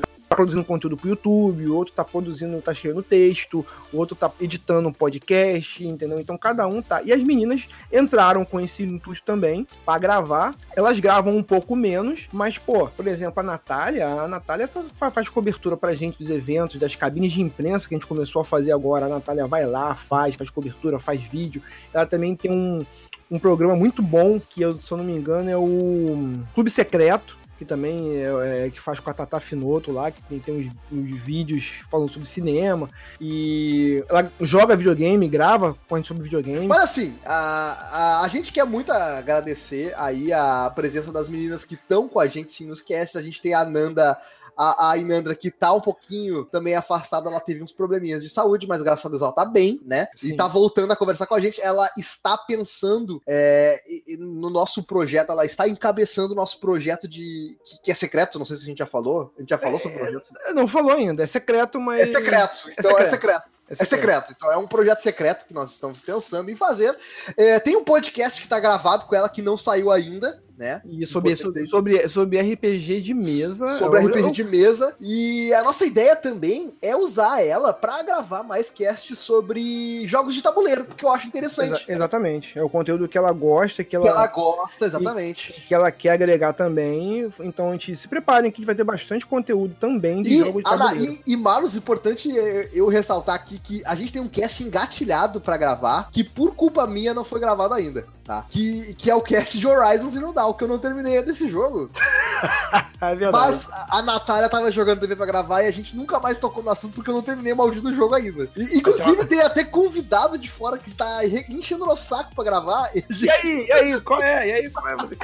[0.00, 4.30] tá produzindo conteúdo pro YouTube, o outro tá produzindo, tá escrevendo texto, o outro tá
[4.40, 6.20] editando um podcast, entendeu?
[6.20, 7.02] Então cada um tá.
[7.02, 10.54] E as meninas entraram com esse intuito também para gravar.
[10.76, 15.28] Elas gravam um pouco menos, mas, pô, por exemplo, a Natália, a Natália tá, faz
[15.28, 18.70] cobertura pra gente dos eventos, das cabines de imprensa que a gente começou a fazer
[18.70, 19.06] agora.
[19.06, 21.60] A Natália vai lá, faz, faz cobertura, faz vídeo.
[21.92, 22.86] Ela também tem um,
[23.28, 27.36] um programa muito bom, que eu, se eu não me engano é o Clube Secreto,
[27.58, 30.72] que também é, é, que faz com a Tata Finoto lá, que tem, tem uns,
[30.92, 32.88] uns, vídeos falando sobre cinema.
[33.20, 36.66] E ela joga videogame, grava com sobre videogame.
[36.68, 41.74] Mas assim, a, a, a, gente quer muito agradecer aí a presença das meninas que
[41.74, 43.18] estão com a gente sim nos cast.
[43.18, 44.16] A gente tem a Nanda
[44.58, 48.66] a, a Inandra, que tá um pouquinho também afastada, ela teve uns probleminhas de saúde,
[48.66, 50.08] mas graças a Deus ela tá bem, né?
[50.16, 50.32] Sim.
[50.32, 51.60] E tá voltando a conversar com a gente.
[51.60, 53.80] Ela está pensando é,
[54.18, 57.56] no nosso projeto, ela está encabeçando o nosso projeto de.
[57.64, 59.32] Que, que, é secreto, não sei se a gente já falou.
[59.36, 60.28] A gente já falou é, sobre o projeto?
[60.52, 62.00] Não falou ainda, é secreto, mas.
[62.00, 63.06] É secreto, então é secreto.
[63.06, 63.58] É secreto.
[63.70, 63.82] É secreto.
[63.82, 64.32] é secreto.
[64.36, 66.96] Então é um projeto secreto que nós estamos pensando em fazer.
[67.36, 70.82] É, tem um podcast que está gravado com ela que não saiu ainda, né?
[70.84, 73.66] E sobre, sobre, sobre, RPG de mesa.
[73.78, 74.30] Sobre RPG eu...
[74.32, 74.96] de mesa.
[75.00, 80.42] E a nossa ideia também é usar ela para gravar mais casts sobre jogos de
[80.42, 81.84] tabuleiro, porque eu acho interessante.
[81.84, 82.58] Exa exatamente.
[82.58, 85.52] É o conteúdo que ela gosta, que ela, que ela gosta, exatamente.
[85.66, 87.32] que ela quer agregar também.
[87.38, 90.38] Então a gente se preparem que a gente vai ter bastante conteúdo também de e,
[90.38, 91.18] jogos de tabuleiro.
[91.24, 92.28] E, e Marlos, importante
[92.72, 96.86] eu ressaltar aqui que a gente tem um cast engatilhado para gravar, que por culpa
[96.86, 98.44] minha não foi gravado ainda, tá?
[98.48, 101.90] Que, que é o cast de Horizon Zero Dawn que eu não terminei desse jogo.
[103.00, 106.62] é Mas a Natália tava jogando TV pra gravar e a gente nunca mais tocou
[106.62, 108.48] no assunto porque eu não terminei o maldito jogo ainda.
[108.56, 112.90] E, inclusive, tem até convidado de fora que tá enchendo o nosso saco pra gravar.
[112.94, 113.26] E, gente...
[113.26, 114.48] e aí, e aí, qual é?
[114.48, 114.96] E aí, qual é?
[114.96, 115.16] Você...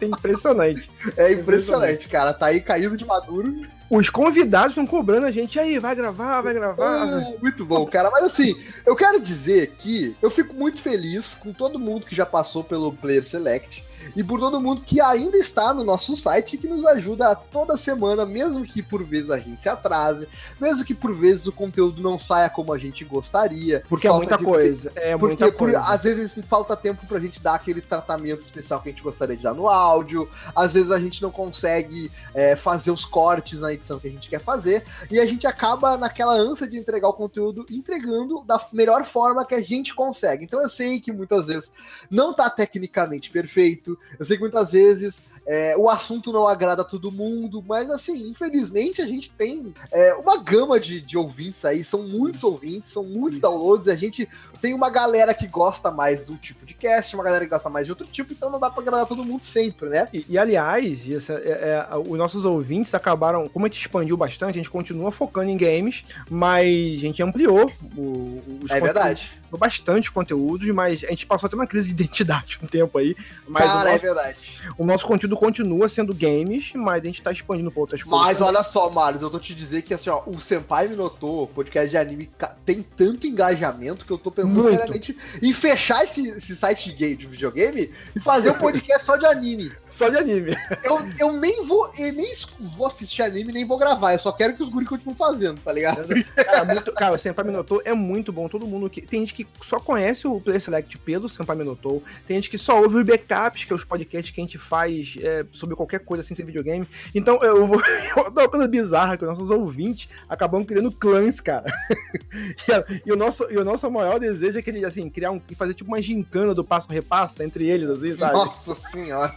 [0.00, 0.90] é impressionante.
[1.16, 2.32] É impressionante, cara.
[2.32, 3.66] Tá aí caído de maduro
[3.98, 7.20] os convidados estão cobrando a gente aí, vai gravar, vai gravar.
[7.20, 8.10] É, muito bom, cara.
[8.10, 12.24] Mas assim, eu quero dizer que eu fico muito feliz com todo mundo que já
[12.24, 13.84] passou pelo Player Select
[14.16, 17.76] e por todo mundo que ainda está no nosso site e que nos ajuda toda
[17.76, 20.28] semana, mesmo que por vezes a gente se atrase,
[20.60, 23.82] mesmo que por vezes o conteúdo não saia como a gente gostaria.
[23.88, 24.44] Porque é muita de...
[24.44, 24.92] coisa.
[24.96, 25.70] É porque muita por...
[25.70, 25.80] coisa.
[25.80, 29.42] às vezes falta tempo pra gente dar aquele tratamento especial que a gente gostaria de
[29.42, 33.81] dar no áudio, às vezes a gente não consegue é, fazer os cortes na edição
[34.00, 37.66] que a gente quer fazer, e a gente acaba naquela ânsia de entregar o conteúdo,
[37.70, 40.44] entregando da melhor forma que a gente consegue.
[40.44, 41.72] Então eu sei que muitas vezes
[42.10, 46.84] não tá tecnicamente perfeito, eu sei que muitas vezes é, o assunto não agrada a
[46.84, 51.82] todo mundo, mas assim, infelizmente a gente tem é, uma gama de, de ouvintes aí,
[51.82, 54.28] são muitos ouvintes, são muitos downloads, a gente
[54.60, 57.68] tem uma galera que gosta mais de um tipo de cast, uma galera que gosta
[57.68, 60.08] mais de outro tipo, então não dá pra agradar todo mundo sempre, né?
[60.12, 64.56] E, e aliás, essa, é, é, os nossos ouvintes acabaram, como a gente expandiu bastante,
[64.56, 70.10] a gente continua focando em games, mas a gente ampliou o, os É verdade bastante
[70.10, 73.16] conteúdos, mas a gente passou até uma crise de identidade um tempo aí.
[73.46, 74.38] Mas Cara, é nosso, é verdade.
[74.78, 78.26] O nosso conteúdo continua sendo games, mas a gente tá expandindo pra outras coisas.
[78.26, 81.46] Mas olha só, Marius, eu tô te dizer que assim, ó, o Senpai me notou,
[81.48, 82.30] podcast de anime,
[82.64, 84.74] tem tanto engajamento que eu tô pensando Muito.
[84.74, 89.16] seriamente em fechar esse, esse site de, game, de videogame e fazer um podcast só
[89.16, 89.72] de anime.
[89.88, 90.56] Só de anime.
[90.82, 94.12] Eu, eu nem vou eu nem vou assistir anime, nem vou gravar.
[94.12, 96.06] Eu só quero que os guri continuem fazendo, tá ligado?
[96.34, 98.48] Cara, muito, cara o Senpai Minotou é muito bom.
[98.48, 99.02] Todo mundo que.
[99.02, 102.02] Tem gente que só conhece o Play Select pelo Senpai Minotou.
[102.26, 105.14] Tem gente que só ouve os backups, que é os podcasts que a gente faz
[105.20, 106.88] é, sobre qualquer coisa assim, sem videogame.
[107.14, 107.82] Então eu vou.
[108.16, 111.72] uma coisa bizarra que os nossos ouvintes acabam criando clãs, cara.
[112.30, 115.40] e, e, o nosso, e o nosso maior desejo é que ele, assim, criar um.
[115.56, 118.32] fazer tipo uma gincana do passo-repassa entre eles, assim, sabe?
[118.32, 119.32] Nossa senhora!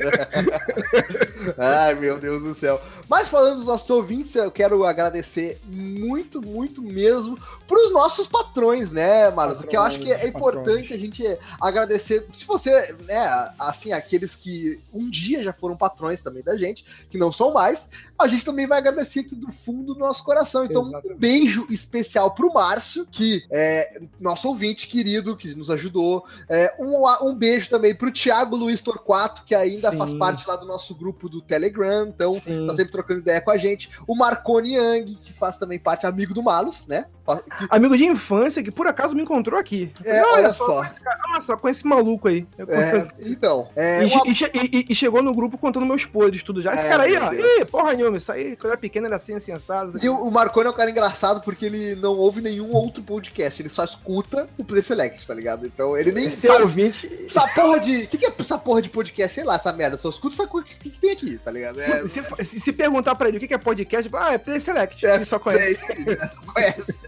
[1.58, 2.82] Ai, meu Deus do céu.
[3.10, 7.38] Mas falando dos nossos ouvintes, eu quero agradecer muito, muito mesmo
[7.68, 9.64] pros nossos patrões, né, Marcos?
[9.66, 11.24] Que eu acho acho que é importante a gente
[11.60, 12.26] agradecer.
[12.32, 17.18] Se você, né, assim, aqueles que um dia já foram patrões também da gente, que
[17.18, 20.66] não são mais, a gente também vai agradecer aqui do fundo do nosso coração.
[20.66, 21.14] Então, Exatamente.
[21.14, 26.26] um beijo especial pro Márcio, que é nosso ouvinte querido, que nos ajudou.
[26.50, 29.98] É, um, um beijo também pro Thiago Luiz Torquato, que ainda Sim.
[29.98, 32.68] faz parte lá do nosso grupo do Telegram, então Sim.
[32.68, 33.90] tá sempre trocando ideia com a gente.
[34.08, 37.06] O Marconi Yang, que faz também parte, amigo do Malus, né?
[37.26, 37.68] Que...
[37.70, 39.85] Amigo de infância, que por acaso me encontrou aqui.
[40.04, 40.82] É, olha, olha só.
[40.82, 42.46] Cara, olha só, com esse maluco aí.
[42.58, 43.68] É, então.
[43.76, 44.24] É, e, uma...
[44.28, 46.74] e, e, chegou no grupo contando meus podres, tudo já.
[46.74, 47.34] Esse é, cara aí, ó.
[47.34, 49.98] Ih, porra nenhuma, isso aí, quando era pequeno era assim, assim, assado.
[50.02, 53.62] E o, o Marconi é um cara engraçado porque ele não ouve nenhum outro podcast,
[53.62, 55.66] ele só escuta o Play Select, tá ligado?
[55.66, 56.64] Então ele nem Esse sabe.
[56.64, 57.26] ouvinte.
[57.26, 58.04] Essa porra de.
[58.04, 59.34] O que, que é essa porra de podcast?
[59.34, 59.98] Sei lá, essa merda.
[59.98, 60.68] Só escuta essa coisa.
[60.68, 61.80] O que, que tem aqui, tá ligado?
[61.80, 62.08] É...
[62.08, 65.06] Se, se, se, perguntar pra ele o que, que é podcast, ah, é Play Select.
[65.06, 65.80] É, ele só conhece.
[65.90, 67.00] É, só conhece.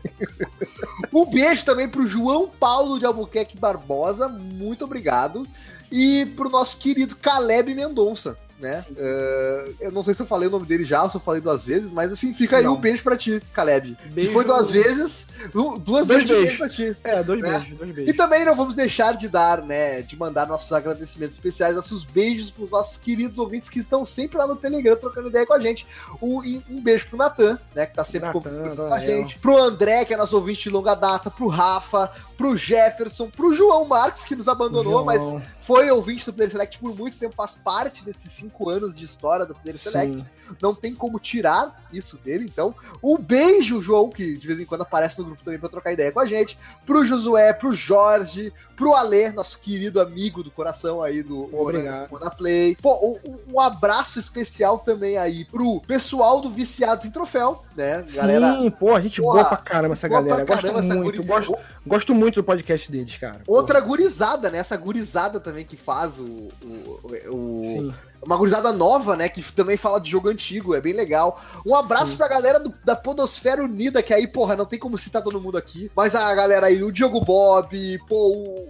[1.13, 2.66] um beijo também pro João Paulo
[2.99, 4.27] de Albuquerque Barbosa.
[4.27, 5.47] Muito obrigado.
[5.91, 8.81] E pro nosso querido Caleb Mendonça né?
[8.81, 9.01] Sim, sim.
[9.01, 11.41] Uh, eu não sei se eu falei o nome dele já, ou se eu falei
[11.41, 12.71] duas vezes, mas assim, fica não.
[12.71, 13.95] aí um beijo pra ti, Caleb.
[14.05, 14.27] Beijo...
[14.27, 16.45] Se foi duas vezes, duas dois vezes beijos.
[16.45, 16.97] beijo pra ti.
[17.03, 17.59] É, dois né?
[17.59, 18.13] beijos, dois beijos.
[18.13, 22.49] E também não vamos deixar de dar, né, de mandar nossos agradecimentos especiais, nossos beijos
[22.49, 25.85] pros nossos queridos ouvintes que estão sempre lá no Telegram trocando ideia com a gente.
[26.21, 29.37] Um, um beijo pro Natan, né, que tá sempre Nathan, com a gente.
[29.39, 33.85] Pro André, que é nosso ouvinte de longa data, pro Rafa, pro Jefferson, pro João
[33.85, 35.05] Marques, que nos abandonou, João.
[35.05, 35.21] mas
[35.59, 39.45] foi ouvinte do Player Select por muito tempo, faz parte desses cinco anos de história
[39.45, 40.17] do Player Select.
[40.17, 40.25] Sim.
[40.61, 42.45] Não tem como tirar isso dele.
[42.45, 42.73] Então,
[43.03, 46.11] um beijo, João, que de vez em quando aparece no grupo também para trocar ideia
[46.11, 46.57] com a gente.
[46.85, 51.49] Pro Josué, pro Jorge, pro Alê, nosso querido amigo do coração aí do
[52.11, 52.77] Mona Play.
[52.81, 58.03] Pô, um, um, abraço especial também aí pro pessoal do Viciados em Troféu, né?
[58.05, 60.45] Sim, galera, pô, a gente boa pra caramba essa galera.
[60.45, 63.41] Gosto muito, gosto, gosto muito do podcast deles, cara.
[63.47, 64.59] Outra gurizada, né?
[64.59, 69.29] Essa gurizada também que faz o, o, o, uma gurizada nova, né?
[69.29, 71.41] Que também fala de jogo antigo, é bem legal.
[71.65, 72.17] Um abraço Sim.
[72.17, 75.57] pra galera do, da Podosfera Unida, que aí, porra, não tem como citar todo mundo
[75.57, 75.91] aqui.
[75.95, 78.67] Mas a galera aí, o Diogo Bob, pô,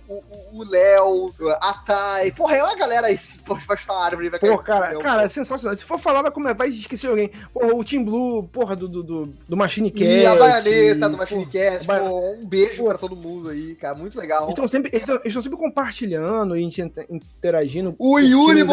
[0.51, 2.31] o Léo, a Thay.
[2.31, 5.29] Porra, é uma galera aí, pô, vai falar árvore, vai Pô, cara, Léo, cara, é
[5.29, 5.77] sensacional.
[5.77, 7.31] Se for falar, vai, como é, vai esquecer alguém.
[7.53, 10.05] Porra, o Team Blue, porra, do, do, do, do Machine Cast.
[10.05, 13.95] E a Baianeta do Machine Cast, pô, um beijo pô, pra todo mundo aí, cara,
[13.95, 14.43] muito legal.
[14.43, 16.63] Eles estão sempre, eles sempre compartilhando e
[17.09, 17.95] interagindo.
[17.97, 18.63] O Yuri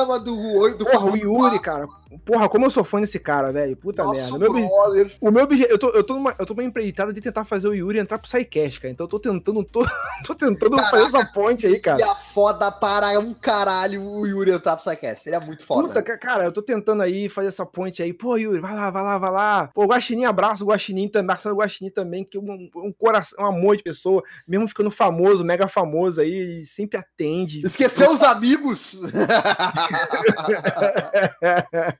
[0.00, 1.88] Motoyama do, do Porra, o Yuri, cara.
[2.24, 3.76] Porra, como eu sou fã desse cara, velho.
[3.76, 4.52] Puta Nossa, merda.
[4.52, 5.48] Meu, o meu.
[5.68, 8.18] Eu tô, eu, tô numa, eu tô numa empreitada de tentar fazer o Yuri entrar
[8.18, 8.92] pro Psycast, cara.
[8.92, 9.64] Então eu tô tentando.
[9.64, 9.86] Tô,
[10.26, 12.04] tô tentando Caraca, fazer essa ponte aí, cara.
[12.10, 15.22] a foda para um caralho o Yuri entrar pro Psycast.
[15.22, 15.88] Seria muito foda.
[15.88, 18.12] Puta, cara, eu tô tentando aí fazer essa ponte aí.
[18.12, 19.70] Pô, Yuri, vai lá, vai lá, vai lá.
[19.72, 21.28] Pô, Guaxinim, abraço o Guaxinim também.
[21.28, 24.22] Marcelo Guaxinim também, que é um, um coração, um amor de pessoa.
[24.48, 27.64] Mesmo ficando famoso, mega famoso aí, sempre atende.
[27.64, 28.98] Esqueceu os amigos?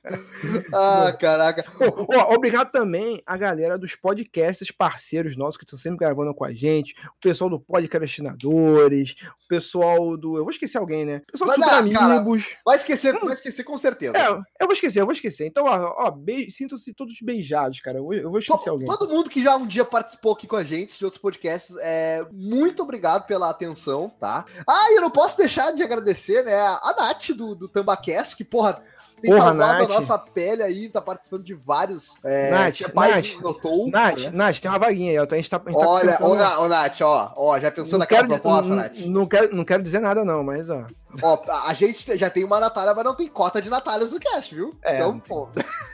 [0.73, 1.63] ah, caraca.
[1.79, 6.53] Oh, obrigado também a galera dos podcasts parceiros nossos que estão sempre gravando com a
[6.53, 6.95] gente.
[7.17, 10.37] O pessoal do Podcastinadores, o pessoal do.
[10.37, 11.21] Eu vou esquecer alguém, né?
[11.27, 12.57] O pessoal do Super Amigos.
[12.65, 13.19] Vai esquecer, hum.
[13.25, 14.17] vai esquecer com certeza.
[14.17, 15.45] É, eu vou esquecer, eu vou esquecer.
[15.45, 16.15] Então, ó, ó
[16.49, 17.99] sintam-se todos beijados, cara.
[17.99, 18.87] Eu vou, eu vou esquecer todo, alguém.
[18.87, 22.25] Todo mundo que já um dia participou aqui com a gente de outros podcasts, é,
[22.31, 24.45] muito obrigado pela atenção, tá?
[24.67, 28.43] Ah, e eu não posso deixar de agradecer, né, a Nath do, do Tambacast, que,
[28.43, 28.81] porra,
[29.21, 29.90] tem porra, salvado Nath.
[29.93, 32.17] Nossa pele aí, tá participando de vários.
[32.23, 34.29] É, Nath, Nath, notou, Nath, né?
[34.31, 35.27] Nath, tem uma vaguinha aí, ó.
[35.29, 37.99] A gente tá, a gente tá Olha, tá ô, Nath, ó, ó, já pensou não
[37.99, 38.97] naquela quero, proposta, Nath?
[39.05, 40.85] Não quero, não quero dizer nada, não, mas ó.
[41.21, 44.53] Ó, a gente já tem uma Natália, mas não tem cota de Natálias no cast,
[44.53, 44.75] viu?
[44.83, 45.49] É, então, pô.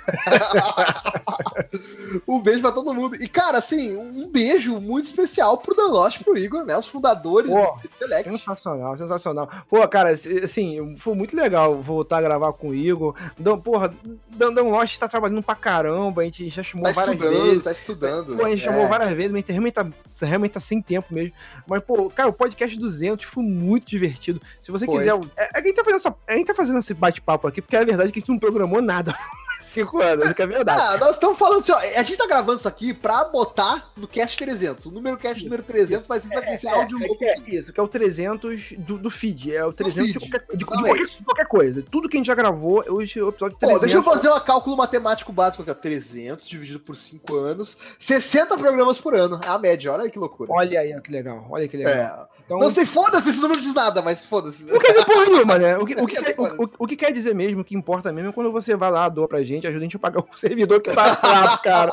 [2.27, 3.21] um beijo pra todo mundo.
[3.21, 6.77] E, cara, assim, um beijo muito especial pro Danlosh, pro Igor, né?
[6.77, 8.31] Os fundadores Pô, do Intellect.
[8.31, 9.49] Sensacional, sensacional.
[9.69, 13.15] Pô, cara, assim, foi muito legal voltar a gravar com o Igor.
[13.37, 13.93] Dan, porra,
[14.29, 17.63] Dan, Danlosh tá trabalhando pra caramba, a gente já chamou tá várias vezes.
[17.63, 18.65] Tá estudando, Pô, a gente é.
[18.65, 19.87] chamou várias vezes, mas a gente realmente tá,
[20.21, 21.33] realmente tá sem tempo mesmo.
[21.65, 24.41] Mas, pô, cara, o podcast 200 foi muito divertido.
[24.59, 25.31] Se você quiser quiser.
[25.37, 27.85] É, a, gente tá fazendo essa, a gente tá fazendo esse bate-papo aqui, porque é
[27.85, 29.15] verdade que a gente não programou nada.
[29.67, 30.81] Cinco anos, que é verdade.
[30.81, 34.07] Ah, nós estamos falando assim, ó, a gente tá gravando isso aqui pra botar no
[34.07, 34.85] cast 300.
[34.85, 37.49] O número cast número 300 vai ser isso aqui, esse é, áudio é, é, é,
[37.49, 39.53] Isso, que é o 300 do, do feed.
[39.53, 41.83] É o 300 de qualquer, de, de, qualquer, de, qualquer, coisa.
[41.91, 43.77] Tudo que a gente já gravou, hoje é o episódio 300.
[43.77, 45.73] Ó, deixa eu fazer um cálculo matemático básico aqui, ó.
[45.73, 49.39] 300 dividido por 5 anos, 60 programas por ano.
[49.43, 50.49] É a média, olha aí que loucura.
[50.53, 51.45] Olha aí, que legal.
[51.49, 51.93] Olha que legal.
[51.93, 52.37] É.
[52.47, 54.63] Então, não sei, foda-se, esse número diz nada, mas foda-se.
[54.71, 55.77] Não quer dizer porra nenhuma, né?
[55.77, 58.29] O que, o, que quer, o, o, que quer dizer mesmo, o que importa mesmo
[58.29, 60.27] é quando você vai lá, doa pra gente gente, ajuda a gente a pagar o
[60.37, 61.91] servidor que tá bravo, cara.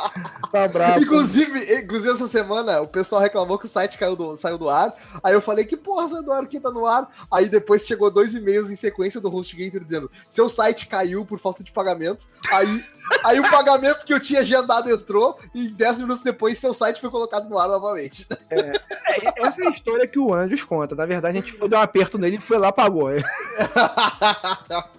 [0.52, 1.02] Tá bravo.
[1.02, 4.94] Inclusive, inclusive, essa semana o pessoal reclamou que o site caiu do, saiu do ar.
[5.22, 7.08] Aí eu falei que porra, saiu do ar, quem tá no ar?
[7.30, 11.62] Aí depois chegou dois e-mails em sequência do HostGator dizendo: seu site caiu por falta
[11.62, 12.26] de pagamento.
[12.50, 12.84] Aí
[13.22, 17.10] Aí o pagamento que eu tinha agendado entrou e 10 minutos depois seu site foi
[17.10, 18.26] colocado no ar novamente.
[18.50, 20.94] É, é, essa é a história que o Anjos conta.
[20.94, 23.10] Na verdade, a gente dar um aperto nele e foi lá pagou.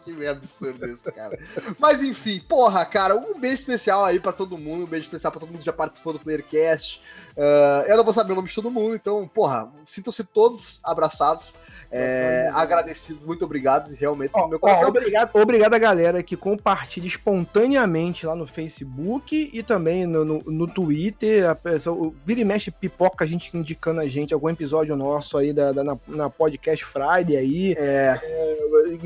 [0.01, 1.37] que absurdo isso, cara.
[1.79, 5.39] Mas enfim, porra, cara, um beijo especial aí pra todo mundo, um beijo especial pra
[5.39, 7.01] todo mundo que já participou do Playercast.
[7.35, 11.55] Uh, eu não vou saber o nome de todo mundo, então, porra, sintam-se todos abraçados.
[11.91, 14.85] É, agradecidos, muito obrigado, realmente, oh, meu coração.
[14.85, 20.39] Oh, obrigado, obrigado a galera que compartilha espontaneamente lá no Facebook e também no, no,
[20.45, 21.49] no Twitter.
[21.49, 21.57] A,
[21.91, 25.71] o Vira e Mexe pipoca a gente indicando a gente algum episódio nosso aí da,
[25.71, 27.75] da na, na, Podcast Friday aí.
[27.77, 28.19] É.
[28.23, 28.65] é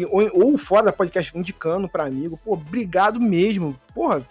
[0.09, 2.39] ou, ou, fora da podcast indicando para amigo.
[2.43, 4.25] Pô, obrigado mesmo mesmo porra,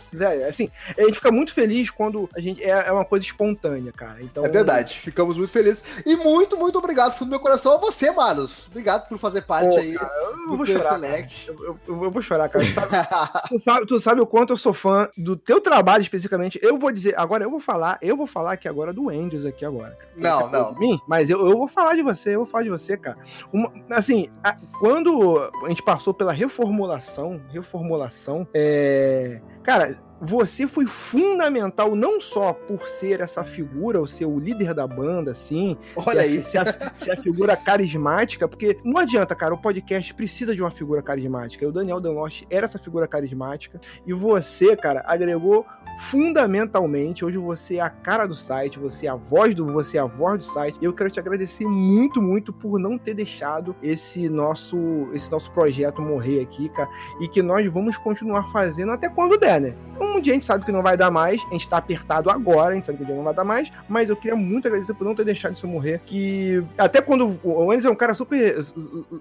[0.49, 4.23] assim, a gente fica muito feliz quando a gente é, é uma coisa espontânea, cara.
[4.23, 5.85] Então, é verdade, ficamos muito felizes.
[6.07, 8.67] E muito, muito obrigado, fundo do meu coração, a você, Manos.
[8.69, 10.11] Obrigado por fazer parte Pô, aí cara,
[10.49, 11.49] eu vou chorar, Select.
[11.49, 12.65] Eu, eu, eu, vou chorar, cara.
[12.71, 12.89] Sabe,
[13.51, 16.59] tu, sabe, tu, sabe, o quanto eu sou fã do teu trabalho especificamente.
[16.63, 19.67] Eu vou dizer, agora eu vou falar, eu vou falar aqui agora do Andrews aqui
[19.67, 19.99] agora.
[19.99, 20.11] Cara.
[20.17, 20.73] Não, não.
[20.73, 23.19] De mim, mas eu, eu vou falar de você, eu vou falar de você, cara.
[23.53, 31.95] Uma, assim, a, quando a gente passou pela reformulação, reformulação, é Cara, você foi fundamental
[31.95, 35.77] não só por ser essa figura, ou ser o líder da banda, assim.
[35.97, 36.43] Olha aí.
[36.43, 36.65] Ser a,
[36.97, 41.65] ser a, figura carismática, porque não adianta, cara, o podcast precisa de uma figura carismática.
[41.65, 43.81] E o Daniel Danlost era essa figura carismática.
[44.07, 45.65] E você, cara, agregou
[45.99, 47.25] fundamentalmente.
[47.25, 50.07] Hoje você é a cara do site, você é a voz do, você é a
[50.07, 50.79] voz do site.
[50.81, 54.77] E eu quero te agradecer muito, muito por não ter deixado esse nosso,
[55.13, 56.89] esse nosso projeto morrer aqui, cara.
[57.21, 59.77] E que nós vamos continuar fazendo até quando der, né?
[60.17, 62.73] Um dia a gente sabe que não vai dar mais, a gente tá apertado agora,
[62.73, 64.95] a gente sabe que o dia não vai dar mais, mas eu queria muito agradecer
[64.95, 66.01] por não ter deixado isso morrer.
[66.05, 68.57] Que até quando o Anderson é um cara super,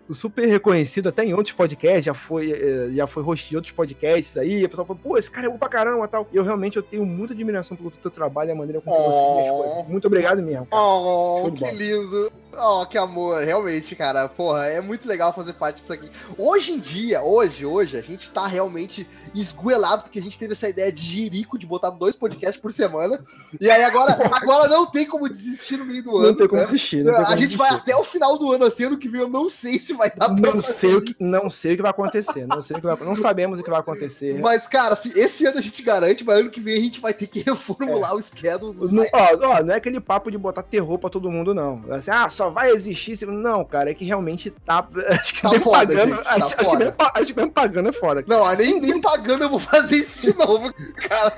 [0.10, 4.38] super reconhecido, até em outros podcasts, já foi, eh, já foi host de outros podcasts
[4.38, 6.28] aí, a pessoa falou, pô, esse cara é bom pra caramba e tal.
[6.34, 9.12] Eu realmente eu tenho muita admiração pelo teu trabalho e a maneira como oh.
[9.12, 9.88] você fez as coisas.
[9.88, 10.66] Muito obrigado mesmo.
[10.66, 10.82] Cara.
[10.82, 12.32] Oh, que lindo.
[12.56, 14.28] Oh, que amor, realmente, cara.
[14.28, 16.10] Porra, é muito legal fazer parte disso aqui.
[16.38, 20.70] Hoje em dia, hoje, hoje, a gente tá realmente esguelado porque a gente teve essa
[20.70, 23.24] ideia de jirico de botar dois podcasts por semana.
[23.60, 26.28] E aí agora, agora não tem como desistir no meio do ano.
[26.28, 26.68] Não tem como né?
[26.68, 27.04] desistir.
[27.04, 29.50] Não a gente vai até o final do ano assim, ano que vem eu não
[29.50, 32.48] sei se vai dar pra não sei o que Não sei o que vai acontecer.
[32.48, 34.40] Não, sei o que vai, não sabemos o que vai acontecer.
[34.40, 37.14] Mas, cara, se esse ano a gente garante, mas ano que vem a gente vai
[37.14, 38.16] ter que reformular é.
[38.16, 38.74] o schedule.
[38.92, 41.76] Não, ó, ó, não é aquele papo de botar terror pra todo mundo, não.
[41.92, 44.88] Assim, ah, só vai existir se não, cara, é que realmente tá.
[45.10, 46.56] Acho que tá foda, pagando, gente, tá acho, foda.
[46.56, 48.26] Acho que, mesmo, acho que mesmo pagando é foda.
[48.28, 50.72] Não, nem, nem pagando eu vou fazer isso de novo,
[51.10, 51.38] cara.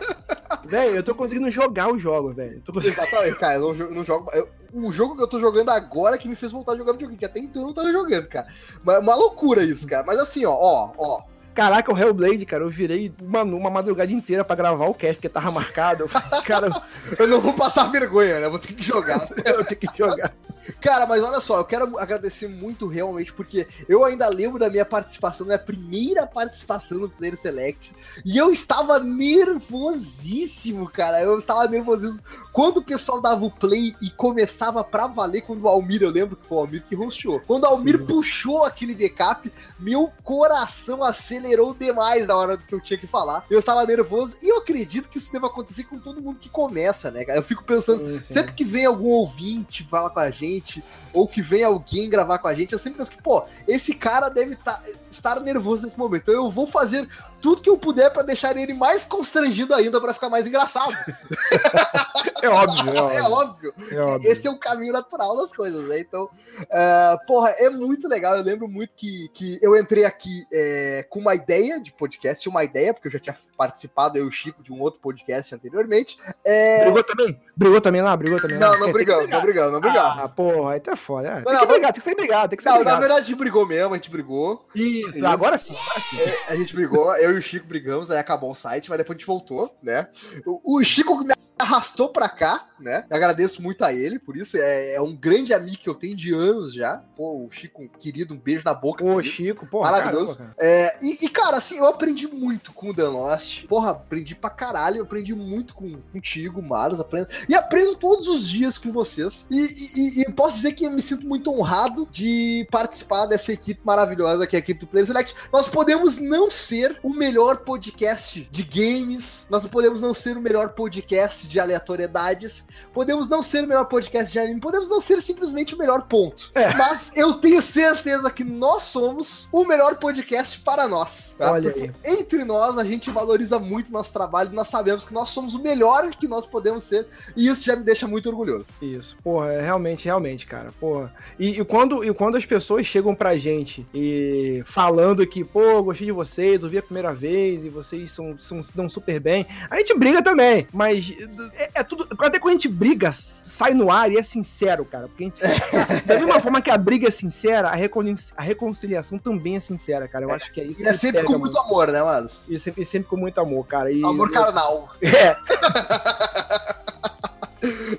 [0.65, 2.61] Velho, eu tô conseguindo jogar o jogo, velho.
[2.65, 3.01] Conseguindo...
[3.01, 4.29] Exatamente, cara, eu não, não jogo.
[4.33, 7.17] Eu, o jogo que eu tô jogando agora que me fez voltar a jogar videogame,
[7.17, 8.47] que até então eu não tava jogando, cara.
[8.83, 10.03] Uma, uma loucura isso, cara.
[10.05, 11.21] Mas assim, ó, ó, ó.
[11.59, 15.27] Caraca, o Hellblade, cara, eu virei uma, uma madrugada inteira pra gravar o cast, porque
[15.27, 16.09] tava marcado.
[16.45, 16.69] cara,
[17.19, 18.45] eu não vou passar vergonha, né?
[18.45, 19.27] Eu vou ter que jogar.
[19.43, 20.33] eu vou ter que jogar.
[20.79, 24.85] Cara, mas olha só, eu quero agradecer muito realmente, porque eu ainda lembro da minha
[24.85, 27.91] participação, da minha primeira participação no Player Select,
[28.23, 31.21] e eu estava nervosíssimo, cara.
[31.21, 32.23] Eu estava nervosíssimo.
[32.53, 36.37] Quando o pessoal dava o play e começava pra valer, quando o Almir, eu lembro
[36.37, 37.41] que foi o Almir que roxou.
[37.45, 38.05] Quando o Almir Sim.
[38.05, 43.43] puxou aquele backup, meu coração acelerou demais na hora que eu tinha que falar.
[43.49, 47.11] Eu estava nervoso e eu acredito que isso deve acontecer com todo mundo que começa,
[47.11, 47.39] né, cara?
[47.39, 48.33] Eu fico pensando, sim, sim.
[48.33, 50.83] sempre que vem algum ouvinte falar com a gente, gente,
[51.13, 54.29] ou que vem alguém gravar com a gente, eu sempre penso que, pô, esse cara
[54.29, 56.21] deve tá, estar nervoso nesse momento.
[56.21, 57.07] Então eu vou fazer
[57.41, 60.93] tudo que eu puder para deixar ele mais constrangido ainda para ficar mais engraçado.
[62.41, 63.17] é óbvio, é óbvio.
[63.17, 63.73] É óbvio.
[63.91, 64.31] É óbvio.
[64.31, 65.99] Esse é o caminho natural das coisas, né?
[65.99, 68.35] Então, uh, porra, é muito legal.
[68.35, 72.63] Eu lembro muito que, que eu entrei aqui é, com uma ideia de podcast, uma
[72.63, 76.17] ideia, porque eu já tinha participado, eu e o Chico, de um outro podcast anteriormente.
[76.45, 76.83] É...
[76.85, 77.41] Brigou também?
[77.55, 78.15] Brigou também lá?
[78.15, 78.71] Brigou também lá?
[78.71, 80.23] Não, não brigamos, não brigamos, não brigamos.
[80.23, 81.27] Ah, porra, aí tá foda.
[81.27, 81.41] É.
[81.41, 82.95] Tem, não, que brigar, tem que ser brigado, tem que ser não, brigado.
[82.95, 84.67] Na verdade, a gente brigou mesmo, a gente brigou.
[84.75, 85.25] Isso, Isso.
[85.25, 86.19] agora sim, agora sim.
[86.19, 89.15] É, a gente brigou, eu e o Chico brigamos, aí acabou o site, mas depois
[89.15, 90.07] a gente voltou, né?
[90.45, 93.05] O, o Chico me arrastou pra cá, né?
[93.09, 94.57] Eu agradeço muito a ele por isso.
[94.57, 97.03] É, é, um grande amigo que eu tenho de anos já.
[97.15, 99.03] Pô, o Chico, querido, um beijo na boca.
[99.03, 99.81] Ô, Chico, pô.
[99.81, 100.37] Maravilhoso.
[100.37, 103.65] Cara, é, e, e, cara, assim, eu aprendi muito com o The Lost.
[103.67, 104.97] Porra, aprendi pra caralho.
[104.97, 106.99] Eu aprendi muito com, contigo, Marlos.
[106.99, 109.45] Aprendo, e aprendo todos os dias com vocês.
[109.49, 113.81] E, e, e, posso dizer que eu me sinto muito honrado de participar dessa equipe
[113.83, 115.35] maravilhosa que é a equipe do Player Select.
[115.51, 120.69] Nós podemos não ser o melhor podcast de games, nós podemos não ser o melhor
[120.69, 125.75] podcast de aleatoriedades, podemos não ser o melhor podcast de anime, podemos não ser simplesmente
[125.75, 126.51] o melhor ponto.
[126.53, 126.73] É.
[126.75, 131.35] Mas eu tenho certeza que nós somos o melhor podcast para nós.
[131.37, 131.51] Tá?
[131.51, 132.19] Olha Porque aí.
[132.19, 136.09] entre nós a gente valoriza muito nosso trabalho, nós sabemos que nós somos o melhor
[136.11, 138.73] que nós podemos ser, e isso já me deixa muito orgulhoso.
[138.81, 141.13] Isso, porra, é realmente, realmente, cara, porra.
[141.37, 146.07] E, e, quando, e quando as pessoas chegam pra gente e falando que, pô, gostei
[146.07, 149.97] de vocês, ouvi a primeira vez e vocês são, são, dão super bem, a gente
[149.97, 151.13] briga também, mas
[151.53, 152.07] é, é tudo.
[152.19, 155.07] Até quando a gente briga, sai no ar e é sincero, cara.
[155.07, 155.39] Porque gente,
[156.05, 158.03] da mesma forma que a briga é sincera, a, recon,
[158.35, 160.25] a reconciliação também é sincera, cara.
[160.25, 160.83] Eu é, acho que é isso.
[160.83, 162.27] E é sempre com muito amor, né, mano?
[162.47, 163.91] E sempre, e sempre com muito amor, cara.
[163.91, 164.89] E, amor carnal.
[165.01, 165.35] É.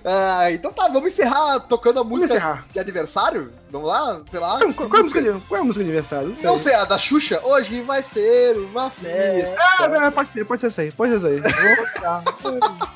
[0.04, 3.52] Ah, então tá, vamos encerrar tocando a música de aniversário?
[3.70, 4.20] Vamos lá?
[4.30, 4.58] Sei lá.
[4.58, 6.28] Qual, qual, é, a música de, qual é a música de aniversário?
[6.28, 6.44] Não sei.
[6.44, 7.40] Não sei, a da Xuxa?
[7.44, 9.56] Hoje vai ser uma festa.
[9.78, 12.90] Ah, pode ser, pode ser essa aí, pode ser essa aí.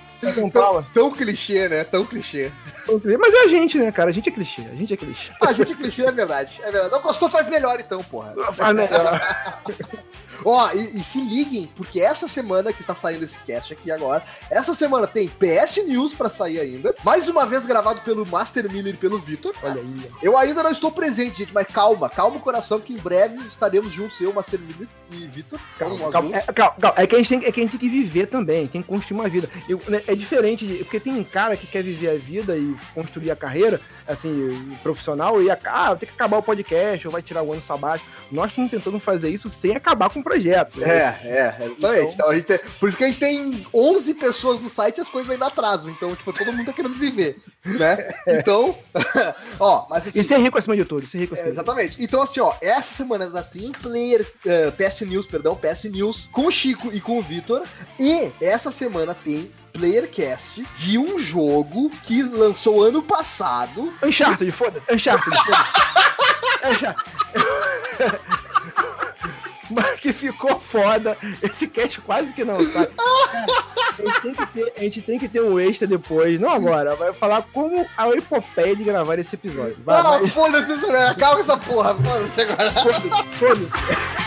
[0.51, 1.85] Tão, tão clichê, né?
[1.85, 2.51] Tão clichê.
[2.87, 4.11] Mas é a gente, né, cara?
[4.11, 4.63] A gente é clichê.
[4.63, 5.33] A gente é clichê.
[5.41, 6.61] Ah, a gente é clichê, é verdade.
[6.63, 6.93] É verdade.
[6.93, 8.35] Não gostou, faz melhor então, porra.
[8.55, 9.63] Faz melhor.
[10.45, 14.23] Ó, e, e, se liguem, porque essa semana que está saindo esse cast aqui agora,
[14.51, 16.95] essa semana tem PS News para sair ainda.
[17.05, 19.55] Mais uma vez gravado pelo Master Miller e pelo Vitor.
[19.63, 20.11] Olha aí.
[20.23, 23.93] Eu ainda não estou presente, gente, mas calma, calma o coração que em breve estaremos
[23.93, 25.59] juntos, eu, Master Miller e Vitor.
[25.79, 27.03] Calma, calma, é, calma, calma.
[27.03, 28.89] É, que a gente tem, é que a gente tem que viver também, tem que
[28.89, 29.49] construir uma vida.
[29.69, 32.75] Eu, né, é diferente, de, porque tem um cara que quer viver a vida e
[32.95, 37.43] construir a carreira, assim, profissional, e ah, tem que acabar o podcast, ou vai tirar
[37.43, 38.09] o ano sabático.
[38.31, 40.81] Nós estamos tentando fazer isso sem acabar com o projeto.
[40.81, 40.89] Né?
[40.89, 42.15] É, é, exatamente.
[42.15, 45.09] Então, então tem, por isso que a gente tem 11 pessoas no site e as
[45.09, 45.91] coisas ainda atrasam.
[45.91, 48.15] Então, tipo, todo mundo tá querendo viver, né?
[48.27, 48.77] Então,
[49.59, 50.21] ó, mas assim...
[50.21, 52.03] E ser rico acima de tudo, ser rico acima é, Exatamente.
[52.03, 56.29] Então, assim, ó, essa semana da Team Player, uh, eh, PS News, perdão, PS News,
[56.31, 57.63] com o Chico e com o Vitor.
[57.99, 63.93] E essa semana tem Playercast de um jogo que lançou ano passado.
[64.01, 64.95] Uncharted, foda-se.
[64.95, 66.73] Uncharted, foda-se.
[66.73, 67.05] Uncharted.
[69.71, 71.17] Mas que ficou foda.
[71.43, 72.89] Esse cast quase que não sai.
[72.97, 76.95] a, gente tem que ter, a gente tem que ter um extra depois, não agora.
[76.95, 79.77] Vai falar como a epopeia de gravar esse episódio.
[79.85, 80.33] Vai, não, mas...
[80.33, 81.95] foda-se, acaba essa porra.
[81.95, 82.71] Foda-se agora.
[82.71, 84.24] Foda-se, foda-se.